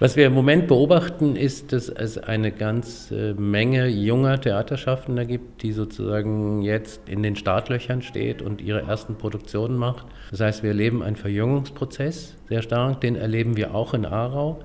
Was 0.01 0.15
wir 0.15 0.29
im 0.29 0.33
Moment 0.33 0.69
beobachten, 0.69 1.35
ist, 1.35 1.73
dass 1.73 1.89
es 1.89 2.19
eine 2.19 2.53
ganze 2.53 3.35
Menge 3.35 3.89
junger 3.89 4.41
Theaterschaffender 4.41 5.25
gibt, 5.25 5.65
die 5.65 5.73
sozusagen 5.73 6.63
jetzt 6.63 7.09
in 7.09 7.25
den 7.25 7.35
Startlöchern 7.35 8.03
steht 8.03 8.41
und 8.41 8.61
ihre 8.61 8.83
ersten 8.83 9.17
Produktionen 9.17 9.77
macht. 9.77 10.07
Das 10.31 10.39
heißt, 10.39 10.63
wir 10.63 10.71
erleben 10.71 11.03
einen 11.03 11.17
Verjüngungsprozess 11.17 12.37
sehr 12.49 12.63
stark, 12.63 13.01
den 13.01 13.17
erleben 13.17 13.57
wir 13.57 13.75
auch 13.75 13.93
in 13.93 14.07
Aarau. 14.07 14.61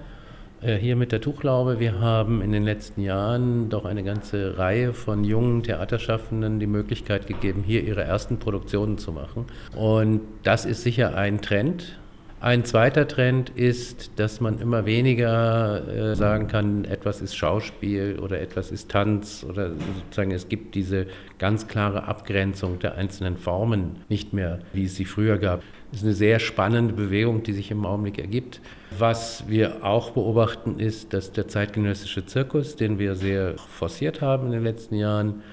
Äh, 0.61 0.75
hier 0.75 0.95
mit 0.95 1.11
der 1.11 1.19
Tuchlaube, 1.19 1.79
wir 1.79 1.99
haben 1.99 2.43
in 2.43 2.51
den 2.51 2.63
letzten 2.63 3.01
Jahren 3.01 3.69
doch 3.69 3.85
eine 3.85 4.03
ganze 4.03 4.59
Reihe 4.59 4.93
von 4.93 5.23
jungen 5.23 5.63
Theaterschaffenden 5.63 6.59
die 6.59 6.67
Möglichkeit 6.67 7.25
gegeben, 7.25 7.63
hier 7.65 7.83
ihre 7.83 8.03
ersten 8.03 8.37
Produktionen 8.37 8.99
zu 8.99 9.11
machen. 9.11 9.47
Und 9.75 10.21
das 10.43 10.65
ist 10.65 10.83
sicher 10.83 11.15
ein 11.15 11.41
Trend, 11.41 11.97
ein 12.43 12.65
zweiter 12.65 13.07
Trend 13.07 13.51
ist, 13.51 14.19
dass 14.19 14.41
man 14.41 14.59
immer 14.59 14.85
weniger 14.85 15.87
äh, 15.87 16.13
sagen 16.13 16.49
kann, 16.49 16.83
etwas 16.83 17.21
ist 17.21 17.37
Schauspiel 17.37 18.19
oder 18.19 18.41
etwas 18.41 18.69
ist 18.69 18.91
Tanz 18.91 19.45
oder 19.47 19.69
sozusagen 19.69 20.31
es 20.31 20.49
gibt 20.49 20.75
diese 20.75 21.07
ganz 21.39 21.69
klare 21.69 22.03
Abgrenzung 22.03 22.79
der 22.79 22.95
einzelnen 22.95 23.37
Formen 23.37 23.95
nicht 24.09 24.33
mehr, 24.33 24.59
wie 24.73 24.83
es 24.83 24.97
sie 24.97 25.05
früher 25.05 25.37
gab. 25.37 25.61
Das 25.91 26.01
ist 26.01 26.05
eine 26.05 26.15
sehr 26.15 26.39
spannende 26.39 26.93
Bewegung, 26.93 27.43
die 27.43 27.53
sich 27.53 27.71
im 27.71 27.85
Augenblick 27.85 28.19
ergibt. 28.19 28.59
Was 28.99 29.45
wir 29.47 29.85
auch 29.85 30.11
beobachten, 30.11 30.81
ist, 30.81 31.13
dass 31.13 31.31
der 31.31 31.47
zeitgenössische 31.47 32.25
Zirkus, 32.25 32.75
den 32.75 32.99
wir 32.99 33.15
sehr 33.15 33.57
forciert 33.57 34.19
haben 34.19 34.47
in 34.47 34.51
den 34.51 34.63
letzten 34.63 34.95
Jahren, 34.95 35.43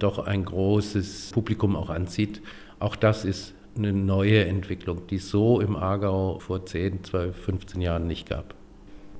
doch 0.00 0.18
ein 0.18 0.44
großes 0.44 1.30
Publikum 1.32 1.76
auch 1.76 1.90
anzieht. 1.90 2.42
Auch 2.80 2.96
das 2.96 3.24
ist 3.24 3.54
eine 3.76 3.92
neue 3.92 4.44
Entwicklung, 4.44 5.06
die 5.08 5.16
es 5.16 5.30
so 5.30 5.60
im 5.60 5.76
Aargau 5.76 6.38
vor 6.38 6.66
10, 6.66 7.04
12, 7.04 7.36
15 7.36 7.80
Jahren 7.80 8.06
nicht 8.06 8.28
gab. 8.28 8.54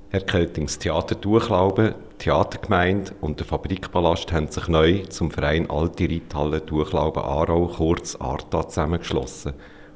Herr 0.09 0.21
Keltings, 0.21 0.77
Theater 0.77 1.15
Durchlauben, 1.15 1.95
Theatergemeinde 2.17 3.13
und 3.21 3.39
der 3.39 3.47
Fabrikpalast 3.47 4.33
haben 4.33 4.49
sich 4.49 4.67
neu 4.67 5.03
zum 5.03 5.31
Verein 5.31 5.69
Alte 5.69 6.09
Reithalle 6.09 6.59
Durchlauben 6.59 7.23
Aarau, 7.23 7.67
kurz 7.67 8.17
ARTA, 8.17 8.67
zusammengeschlossen. 8.67 9.53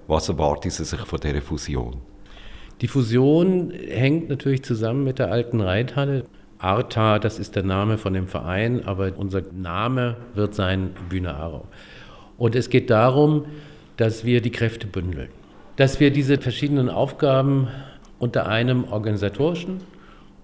Was 0.08 0.30
erwarten 0.30 0.70
Sie 0.70 0.86
sich 0.86 1.02
von 1.02 1.20
dieser 1.20 1.42
Fusion? 1.42 1.98
Die 2.80 2.88
Fusion 2.88 3.72
hängt 3.72 4.30
natürlich 4.30 4.64
zusammen 4.64 5.04
mit 5.04 5.20
der 5.20 5.32
alten 5.32 5.60
Reithalle. 5.60 6.24
ARTA, 6.60 7.20
das 7.20 7.38
ist 7.38 7.58
der 7.58 7.64
Name 7.64 7.98
von 7.98 8.14
dem 8.14 8.28
Verein, 8.28 8.86
aber 8.86 9.12
unser 9.18 9.42
Name 9.52 10.16
wird 10.34 10.56
sein 10.56 10.92
Bühne 11.10 11.36
Aarau. 11.36 11.68
Und 12.38 12.56
es 12.56 12.70
geht 12.70 12.90
darum, 12.90 13.46
dass 13.98 14.26
wir 14.26 14.42
die 14.42 14.52
Kräfte 14.52 14.88
bündeln. 14.88 15.30
Dass 15.76 16.00
wir 16.00 16.12
diese 16.12 16.38
verschiedenen 16.38 16.90
Aufgaben 16.90 17.68
unter 18.20 18.48
einem 18.48 18.86
organisatorischen 18.86 19.82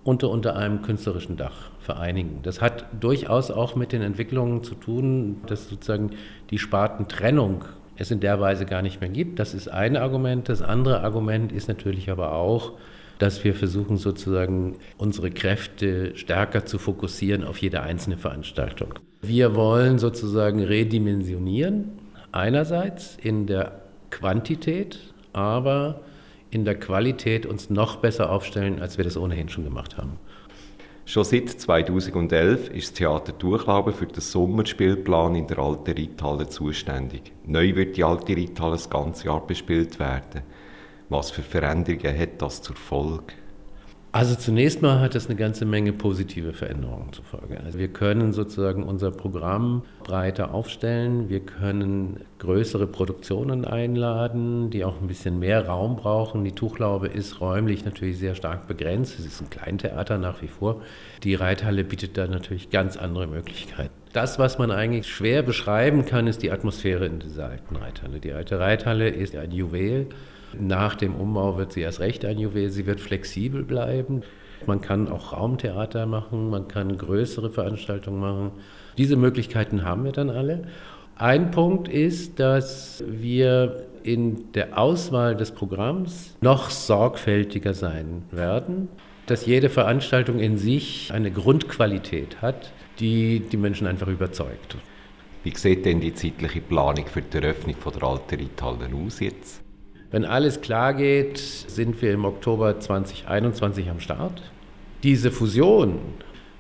und 0.04 0.24
unter 0.24 0.56
einem 0.56 0.82
künstlerischen 0.82 1.38
Dach 1.38 1.70
vereinigen. 1.80 2.40
Das 2.44 2.62
hat 2.62 2.86
durchaus 3.00 3.52
auch 3.52 3.76
mit 3.76 3.92
den 3.92 4.02
Entwicklungen 4.02 4.64
zu 4.64 4.76
tun, 4.76 5.38
dass 5.48 5.70
sozusagen 5.70 6.12
die 6.50 6.58
Spartentrennung 6.58 7.66
es 7.98 8.12
in 8.12 8.20
der 8.20 8.40
Weise 8.40 8.66
gar 8.66 8.82
nicht 8.82 9.00
mehr 9.00 9.10
gibt. 9.10 9.40
Das 9.40 9.54
ist 9.54 9.68
ein 9.68 9.96
Argument. 9.96 10.50
Das 10.50 10.62
andere 10.62 11.02
Argument 11.02 11.52
ist 11.52 11.68
natürlich 11.68 12.10
aber 12.10 12.34
auch, 12.34 12.74
dass 13.20 13.44
wir 13.44 13.54
versuchen 13.54 13.98
sozusagen 13.98 14.78
unsere 14.98 15.30
Kräfte 15.30 16.16
stärker 16.18 16.66
zu 16.66 16.80
fokussieren 16.80 17.44
auf 17.44 17.60
jede 17.60 17.82
einzelne 17.82 18.18
Veranstaltung. 18.18 18.96
Wir 19.22 19.56
wollen 19.56 20.00
sozusagen 20.00 20.64
redimensionieren 20.64 22.01
einerseits 22.32 23.18
in 23.22 23.48
der 23.48 23.82
Quantität, 24.10 25.00
aber 25.34 26.02
in 26.50 26.66
der 26.66 26.76
Qualität 26.80 27.46
uns 27.46 27.70
noch 27.70 27.98
besser 27.98 28.30
aufstellen, 28.30 28.82
als 28.82 28.98
wir 28.98 29.06
das 29.06 29.18
ohnehin 29.18 29.50
schon 29.50 29.64
gemacht 29.64 29.98
haben. 29.98 30.20
Schon 31.06 31.24
seit 31.24 31.50
2011 31.50 32.70
ist 32.70 32.92
das 32.92 32.94
Theater 32.94 33.34
Durchlauben 33.34 33.94
für 33.94 34.06
den 34.06 34.22
Sommerspielplan 34.22 35.36
in 35.36 35.48
der 35.48 35.60
Alten 35.60 35.92
Reithalle 35.92 36.48
zuständig. 36.48 37.34
Neu 37.46 37.76
wird 37.76 37.98
die 37.98 38.04
Alte 38.04 38.36
Reithalle 38.36 38.74
das 38.74 38.90
ganze 38.90 39.26
Jahr 39.26 39.46
bespielt 39.46 40.00
werden. 40.00 40.44
Was 41.10 41.32
für 41.32 41.42
Veränderungen 41.42 42.18
hat 42.18 42.42
das 42.42 42.62
zur 42.62 42.76
Folge? 42.76 43.34
Also 44.14 44.36
zunächst 44.36 44.82
mal 44.82 45.00
hat 45.00 45.16
das 45.16 45.28
eine 45.28 45.38
ganze 45.38 45.64
Menge 45.64 45.94
positive 45.94 46.52
Veränderungen 46.52 47.14
zur 47.14 47.24
Folge. 47.24 47.62
Also 47.64 47.80
wir 47.80 47.88
können 47.88 48.34
sozusagen 48.34 48.84
unser 48.84 49.10
Programm 49.10 49.84
breiter 50.04 50.54
aufstellen, 50.54 51.30
wir 51.30 51.40
können 51.40 52.20
größere 52.40 52.88
Produktionen 52.88 53.64
einladen, 53.64 54.70
die 54.70 54.84
auch 54.84 55.00
ein 55.00 55.08
bisschen 55.08 55.40
mehr 55.40 55.66
Raum 55.66 55.96
brauchen. 55.96 56.44
Die 56.44 56.52
Tuchlaube 56.52 57.08
ist 57.08 57.40
räumlich 57.40 57.86
natürlich 57.86 58.18
sehr 58.18 58.36
stark 58.36 58.68
begrenzt, 58.68 59.18
es 59.18 59.26
ist 59.26 59.42
ein 59.42 59.50
Kleintheater 59.50 60.18
nach 60.18 60.42
wie 60.42 60.50
vor. 60.50 60.82
Die 61.24 61.36
Reithalle 61.36 61.86
bietet 61.86 62.18
da 62.18 62.28
natürlich 62.28 62.70
ganz 62.70 62.98
andere 62.98 63.28
Möglichkeiten. 63.28 63.94
Das, 64.12 64.38
was 64.38 64.58
man 64.58 64.72
eigentlich 64.72 65.08
schwer 65.08 65.42
beschreiben 65.42 66.04
kann, 66.04 66.28
ist 66.28 66.44
die 66.44 66.52
Atmosphäre 66.52 67.06
in 67.06 67.20
dieser 67.20 67.48
alten 67.48 67.78
Reithalle. 67.78 68.20
Die 68.20 68.34
alte 68.34 68.60
Reithalle 68.60 69.08
ist 69.08 69.38
ein 69.38 69.52
Juwel. 69.52 70.08
Nach 70.60 70.96
dem 70.96 71.16
Umbau 71.16 71.58
wird 71.58 71.74
sie 71.74 71.82
erst 71.82 72.00
recht 72.00 72.26
ein 72.26 72.38
Juwel. 72.38 72.70
Sie 72.70 72.86
wird 72.86 73.00
flexibel 73.00 73.64
bleiben. 73.64 74.24
Man 74.68 74.82
kann 74.82 75.10
auch 75.10 75.34
Raumtheater 75.34 76.06
machen, 76.06 76.50
man 76.50 76.68
kann 76.68 76.98
größere 76.98 77.50
Veranstaltungen 77.50 78.20
machen. 78.20 78.52
Diese 78.98 79.16
Möglichkeiten 79.16 79.84
haben 79.84 80.04
wir 80.04 80.12
dann 80.12 80.30
alle. 80.30 80.64
Ein 81.16 81.52
Punkt 81.52 81.88
ist, 81.88 82.40
dass 82.40 83.04
wir 83.08 83.88
in 84.04 84.52
der 84.54 84.78
Auswahl 84.78 85.36
des 85.36 85.52
Programms 85.52 86.36
noch 86.42 86.70
sorgfältiger 86.70 87.74
sein 87.74 88.24
werden, 88.32 88.88
dass 89.28 89.46
jede 89.46 89.70
Veranstaltung 89.70 90.40
in 90.40 90.58
sich 90.58 91.12
eine 91.14 91.32
Grundqualität 91.32 92.42
hat, 92.42 92.72
die 93.00 93.40
die 93.40 93.58
Menschen 93.58 93.88
einfach 93.88 94.08
überzeugt. 94.08 94.78
Wie 95.44 95.56
sieht 95.56 95.86
denn 95.86 96.02
die 96.02 96.14
zeitliche 96.14 96.62
Planung 96.62 97.06
für 97.08 97.22
die 97.22 97.38
Eröffnung 97.38 97.76
von 97.76 97.94
der 97.94 98.04
alten 98.04 98.36
Reithalle 98.36 98.90
aus 99.06 99.20
jetzt? 99.20 99.62
Wenn 100.12 100.26
alles 100.26 100.60
klar 100.60 100.94
geht, 100.94 101.38
sind 101.38 102.02
wir 102.02 102.12
im 102.12 102.26
Oktober 102.26 102.78
2021 102.78 103.90
am 103.90 104.02
Start. 104.02 104.42
Diese 105.04 105.32
Fusion 105.32 106.00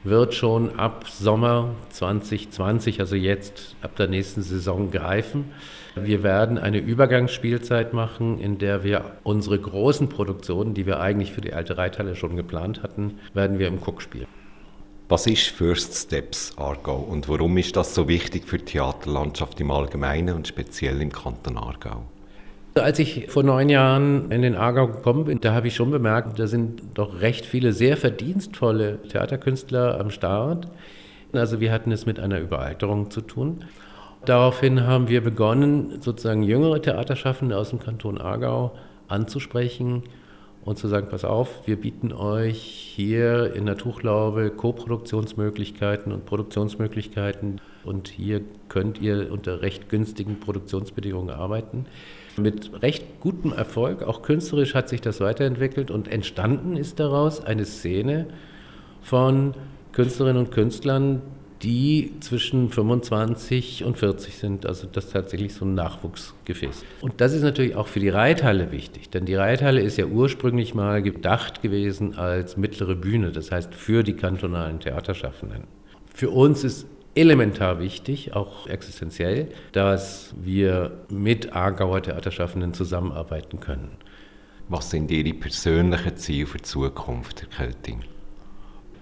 wird 0.05 0.33
schon 0.33 0.79
ab 0.79 1.05
Sommer 1.09 1.75
2020, 1.89 3.01
also 3.01 3.17
jetzt 3.17 3.75
ab 3.81 3.97
der 3.97 4.07
nächsten 4.07 4.41
Saison, 4.41 4.89
greifen. 4.89 5.51
Wir 5.95 6.23
werden 6.23 6.57
eine 6.57 6.77
Übergangsspielzeit 6.77 7.91
machen, 7.93 8.39
in 8.39 8.57
der 8.57 8.85
wir 8.85 9.17
unsere 9.23 9.59
großen 9.59 10.07
Produktionen, 10.07 10.73
die 10.73 10.85
wir 10.85 11.01
eigentlich 11.01 11.33
für 11.33 11.41
die 11.41 11.51
alte 11.51 11.77
Reithalle 11.77 12.15
schon 12.15 12.37
geplant 12.37 12.83
hatten, 12.83 13.19
werden 13.33 13.59
wir 13.59 13.67
im 13.67 13.79
Cook 13.85 14.01
spielen. 14.01 14.27
Was 15.09 15.27
ist 15.27 15.47
First 15.47 15.93
Steps 15.93 16.57
Aargau 16.57 16.95
und 16.95 17.27
warum 17.27 17.57
ist 17.57 17.75
das 17.75 17.93
so 17.93 18.07
wichtig 18.07 18.45
für 18.45 18.59
die 18.59 18.63
Theaterlandschaft 18.63 19.59
im 19.59 19.71
Allgemeinen 19.71 20.37
und 20.37 20.47
speziell 20.47 21.01
im 21.01 21.11
Kanton 21.11 21.57
Aargau? 21.57 22.05
Als 22.73 22.99
ich 22.99 23.29
vor 23.29 23.43
neun 23.43 23.67
Jahren 23.67 24.31
in 24.31 24.41
den 24.41 24.55
Aargau 24.55 24.87
gekommen 24.87 25.25
bin, 25.25 25.41
da 25.41 25.53
habe 25.53 25.67
ich 25.67 25.75
schon 25.75 25.91
bemerkt, 25.91 26.39
da 26.39 26.47
sind 26.47 26.81
doch 26.93 27.19
recht 27.19 27.45
viele 27.45 27.73
sehr 27.73 27.97
verdienstvolle 27.97 29.01
Theaterkünstler 29.09 29.99
am 29.99 30.09
Start. 30.09 30.67
Also 31.33 31.59
wir 31.59 31.73
hatten 31.73 31.91
es 31.91 32.05
mit 32.05 32.17
einer 32.17 32.39
Überalterung 32.39 33.11
zu 33.11 33.21
tun. 33.21 33.65
Daraufhin 34.23 34.87
haben 34.87 35.09
wir 35.09 35.21
begonnen, 35.21 36.01
sozusagen 36.01 36.43
jüngere 36.43 36.81
Theaterschaffende 36.81 37.57
aus 37.57 37.71
dem 37.71 37.79
Kanton 37.79 38.17
Aargau 38.17 38.71
anzusprechen 39.09 40.03
und 40.63 40.77
zu 40.77 40.87
sagen, 40.87 41.07
pass 41.09 41.25
auf, 41.25 41.67
wir 41.67 41.75
bieten 41.75 42.13
euch 42.13 42.61
hier 42.61 43.53
in 43.53 43.65
der 43.65 43.77
Tuchlaube 43.77 44.49
Co-Produktionsmöglichkeiten 44.49 46.13
und 46.13 46.25
Produktionsmöglichkeiten 46.25 47.59
und 47.83 48.07
hier 48.07 48.41
könnt 48.69 49.01
ihr 49.01 49.29
unter 49.29 49.61
recht 49.61 49.89
günstigen 49.89 50.39
Produktionsbedingungen 50.39 51.31
arbeiten. 51.31 51.85
Mit 52.41 52.81
recht 52.81 53.19
gutem 53.19 53.53
Erfolg, 53.53 54.03
auch 54.03 54.21
künstlerisch 54.21 54.73
hat 54.73 54.89
sich 54.89 55.01
das 55.01 55.19
weiterentwickelt 55.19 55.91
und 55.91 56.07
entstanden 56.07 56.75
ist 56.75 56.99
daraus 56.99 57.43
eine 57.43 57.65
Szene 57.65 58.27
von 59.01 59.53
Künstlerinnen 59.91 60.45
und 60.45 60.51
Künstlern, 60.51 61.21
die 61.61 62.13
zwischen 62.21 62.69
25 62.69 63.83
und 63.83 63.97
40 63.97 64.35
sind. 64.35 64.65
Also 64.65 64.87
das 64.91 65.05
ist 65.05 65.13
tatsächlich 65.13 65.53
so 65.53 65.65
ein 65.65 65.75
Nachwuchsgefäß. 65.75 66.83
Und 67.01 67.21
das 67.21 67.33
ist 67.33 67.43
natürlich 67.43 67.75
auch 67.75 67.87
für 67.87 67.99
die 67.99 68.09
Reithalle 68.09 68.71
wichtig, 68.71 69.09
denn 69.09 69.25
die 69.25 69.35
Reithalle 69.35 69.81
ist 69.81 69.97
ja 69.97 70.05
ursprünglich 70.05 70.73
mal 70.73 71.01
gedacht 71.03 71.61
gewesen 71.61 72.17
als 72.17 72.57
mittlere 72.57 72.95
Bühne, 72.95 73.31
das 73.31 73.51
heißt 73.51 73.75
für 73.75 74.03
die 74.03 74.13
kantonalen 74.13 74.79
Theaterschaffenden. 74.79 75.65
Für 76.13 76.31
uns 76.31 76.63
ist 76.63 76.87
elementar 77.15 77.79
wichtig, 77.79 78.33
auch 78.33 78.67
existenziell, 78.67 79.49
dass 79.71 80.33
wir 80.41 80.91
mit 81.09 81.53
Aargauer 81.53 82.01
Theaterschaffenden 82.01 82.73
zusammenarbeiten 82.73 83.59
können. 83.59 83.91
Was 84.69 84.89
sind 84.89 85.11
Ihre 85.11 85.33
persönlichen 85.33 86.15
Ziele 86.15 86.47
für 86.47 86.57
die 86.57 86.63
Zukunft, 86.63 87.47
Herr 87.49 87.67
Kelting? 87.67 88.03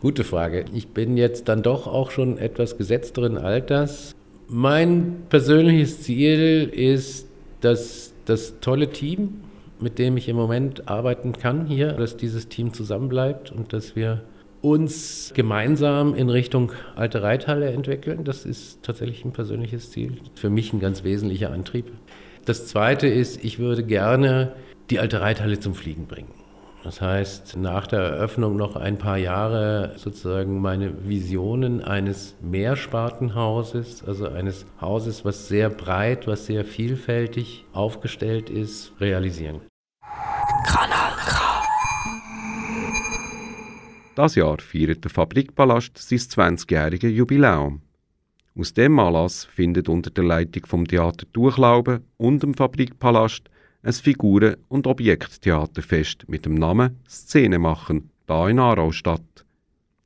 Gute 0.01 0.24
Frage. 0.24 0.66
Ich 0.74 0.88
bin 0.88 1.18
jetzt 1.18 1.47
dann 1.49 1.62
doch 1.62 1.86
auch 1.86 2.10
schon 2.10 2.38
etwas 2.38 2.78
gesetzteren 2.78 3.38
Alters. 3.38 4.16
Mein 4.47 5.24
persönliches 5.30 6.01
Ziel 6.01 6.72
ist, 6.74 7.28
dass 7.62 8.14
das 8.26 8.60
tolle 8.62 8.89
Team, 8.89 9.41
mit 9.80 9.99
dem 9.99 10.18
ich 10.18 10.30
im 10.30 10.38
Moment 10.38 10.88
arbeiten 10.88 11.34
kann 11.34 11.66
hier, 11.66 11.93
dass 11.93 12.18
dieses 12.18 12.47
Team 12.47 12.74
zusammenbleibt 12.74 13.51
und 13.51 13.74
dass 13.74 13.95
wir 13.95 14.24
uns 14.62 15.32
gemeinsam 15.36 16.14
in 16.14 16.30
Richtung 16.30 16.72
alte 16.95 17.22
Reithalle 17.22 17.72
entwickeln. 17.72 18.24
Das 18.24 18.45
ist 18.45 18.84
tatsächlich 18.84 19.24
ein 19.26 19.32
persönliches 19.32 19.91
Ziel. 19.91 20.18
Für 20.36 20.49
mich 20.49 20.74
ein 20.74 20.80
ganz 20.80 21.03
wesentlicher 21.03 21.51
Antrieb. 21.51 21.91
Das 22.45 22.68
zweite 22.68 23.07
ist, 23.07 23.43
ich 23.43 23.60
würde 23.60 23.84
gerne 23.84 24.53
die 24.89 24.99
alte 24.99 25.22
Reithalle 25.22 25.60
zum 25.60 25.76
Fliegen 25.76 26.07
bringen. 26.07 26.34
Das 26.84 27.01
heißt, 27.01 27.57
nach 27.57 27.88
der 27.88 27.99
Eröffnung 27.99 28.55
noch 28.55 28.78
ein 28.78 28.97
paar 28.97 29.18
Jahre 29.18 29.93
sozusagen 29.97 30.62
meine 30.62 31.07
Visionen 31.07 31.84
eines 31.84 32.36
Mehrspartenhauses, 32.41 34.03
also 34.05 34.30
eines 34.30 34.66
Hauses, 34.80 35.26
was 35.26 35.49
sehr 35.49 35.70
breit, 35.70 36.26
was 36.26 36.45
sehr 36.45 36.64
vielfältig 36.64 37.66
aufgestellt 37.74 38.49
ist, 38.49 38.93
realisieren. 39.01 39.60
Das 44.20 44.36
Jahr 44.36 44.59
feiert 44.59 45.05
der 45.05 45.11
Fabrikpalast 45.11 45.97
sein 45.97 46.17
20-jähriges 46.57 47.07
Jubiläum. 47.07 47.82
Aus 48.53 48.74
dem 48.74 48.99
Anlass 48.99 49.45
findet 49.45 49.88
unter 49.88 50.09
der 50.09 50.26
Leitung 50.26 50.65
vom 50.65 50.86
Theater 50.86 51.26
Durchlauben 51.32 52.03
und 52.17 52.43
dem 52.43 52.53
Fabrikpalast 52.53 53.49
ein 53.82 53.93
Figuren- 53.93 54.57
und 54.67 54.88
Objekttheaterfest 54.88 56.28
mit 56.28 56.45
dem 56.45 56.55
Namen 56.55 56.97
Szene 57.07 57.59
machen, 57.59 58.09
da 58.26 58.49
in 58.49 58.59
Aarau 58.59 58.91
statt. 58.91 59.45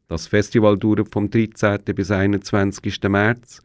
Das 0.10 0.28
Festival 0.28 0.78
dauert 0.78 1.12
vom 1.12 1.32
13. 1.32 1.80
bis 1.96 2.12
21. 2.12 3.02
März 3.10 3.64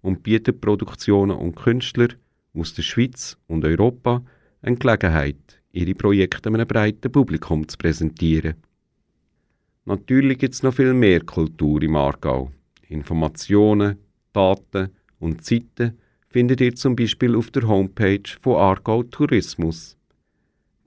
und 0.00 0.22
bietet 0.22 0.62
Produktionen 0.62 1.36
und 1.36 1.56
Künstler 1.56 2.08
aus 2.54 2.72
der 2.72 2.84
Schweiz 2.84 3.36
und 3.48 3.66
Europa 3.66 4.22
eine 4.62 4.76
Gelegenheit, 4.76 5.60
ihre 5.72 5.94
Projekte 5.94 6.48
einem 6.48 6.66
breiten 6.66 7.12
Publikum 7.12 7.68
zu 7.68 7.76
präsentieren. 7.76 8.54
Natürlich 9.84 10.38
gibt 10.38 10.54
es 10.54 10.62
noch 10.62 10.74
viel 10.74 10.94
mehr 10.94 11.20
Kultur 11.20 11.82
im 11.82 11.96
Aargau. 11.96 12.50
Informationen, 12.88 13.98
Daten 14.32 14.90
und 15.18 15.44
Zeiten 15.44 15.98
findet 16.28 16.60
ihr 16.60 16.74
zum 16.74 16.94
Beispiel 16.96 17.34
auf 17.34 17.50
der 17.50 17.66
Homepage 17.66 18.22
von 18.40 18.56
Aargau 18.56 19.02
Tourismus. 19.04 19.96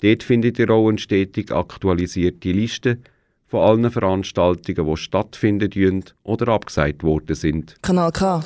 Dort 0.02 0.24
findet 0.24 0.60
ihr 0.60 0.70
auch 0.70 0.90
eine 0.90 0.98
stetig 0.98 1.52
aktualisierte 1.52 2.52
Liste 2.52 3.00
von 3.48 3.62
allen 3.62 3.92
Veranstaltungen, 3.92 4.88
die 4.88 4.98
stattfinden 4.98 6.04
oder 6.24 6.50
abgesagt 6.50 7.04
worden 7.04 7.36
sind. 7.36 7.76
Kanal 7.82 8.12
K. 8.12 8.44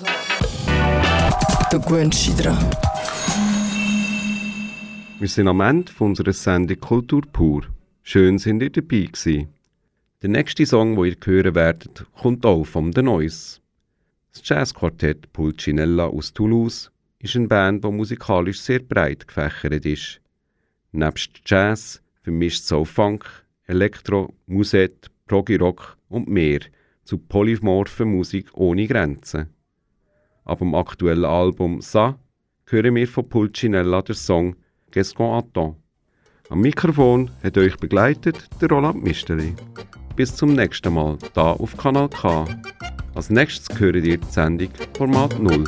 Dich 1.71 2.35
dran. 2.35 2.69
Wir 5.19 5.27
sind 5.27 5.47
am 5.47 5.61
Ende 5.61 5.91
unserer 5.97 6.33
Sendung 6.33 6.79
Kultur 6.79 7.23
pur. 7.33 7.63
Schön 8.03 8.37
sind 8.37 8.61
ihr 8.61 8.69
dabei 8.69 9.05
gewesen. 9.11 9.47
Der 10.23 10.29
nächste 10.29 10.65
Song, 10.65 10.95
den 10.95 11.05
ihr 11.05 11.15
hören 11.23 11.53
werdet, 11.53 12.03
kommt 12.19 12.43
auch 12.43 12.63
vom 12.63 12.91
The 12.91 13.03
Noise. 13.03 13.59
Das 14.33 14.41
Jazzquartett 14.49 15.31
Pulcinella 15.31 16.07
aus 16.07 16.33
Toulouse 16.33 16.91
ist 17.19 17.35
eine 17.35 17.47
Band, 17.47 17.83
die 17.85 17.91
musikalisch 17.91 18.59
sehr 18.59 18.79
breit 18.79 19.27
gefächert 19.27 19.85
ist. 19.85 20.19
Nebst 20.91 21.41
Jazz 21.45 22.01
vermischt 22.23 22.63
Soul 22.63 22.87
Funk, 22.87 23.25
Elektro, 23.67 24.33
Musette, 24.47 25.07
Proggy 25.27 25.57
Rock 25.57 25.97
und 26.09 26.27
mehr 26.27 26.61
zu 27.03 27.19
polymorphen 27.19 28.09
Musik 28.09 28.49
ohne 28.53 28.87
Grenzen. 28.87 29.53
Ab 30.45 30.57
dem 30.59 30.73
aktuellen 30.73 31.25
Album 31.25 31.79
«Sa» 31.79 32.17
hören 32.65 32.95
wir 32.95 33.07
von 33.07 33.29
Pulcinella 33.29 34.01
den 34.01 34.15
Song 34.15 34.55
«Qu'est-ce 34.91 35.15
qu'on 35.15 35.37
attend?». 35.37 35.75
Am 36.49 36.61
Mikrofon 36.61 37.29
hat 37.43 37.57
euch 37.57 37.77
begleitet 37.77 38.49
der 38.59 38.69
Roland 38.69 39.03
Misteli. 39.03 39.53
Bis 40.17 40.35
zum 40.35 40.53
nächsten 40.53 40.95
Mal, 40.95 41.15
da 41.35 41.51
auf 41.51 41.77
Kanal 41.77 42.09
K. 42.09 42.45
Als 43.13 43.29
nächstes 43.29 43.79
hören 43.79 44.03
ihr 44.03 44.17
die 44.17 44.31
Sendung 44.31 44.69
Format 44.97 45.37
0. 45.37 45.63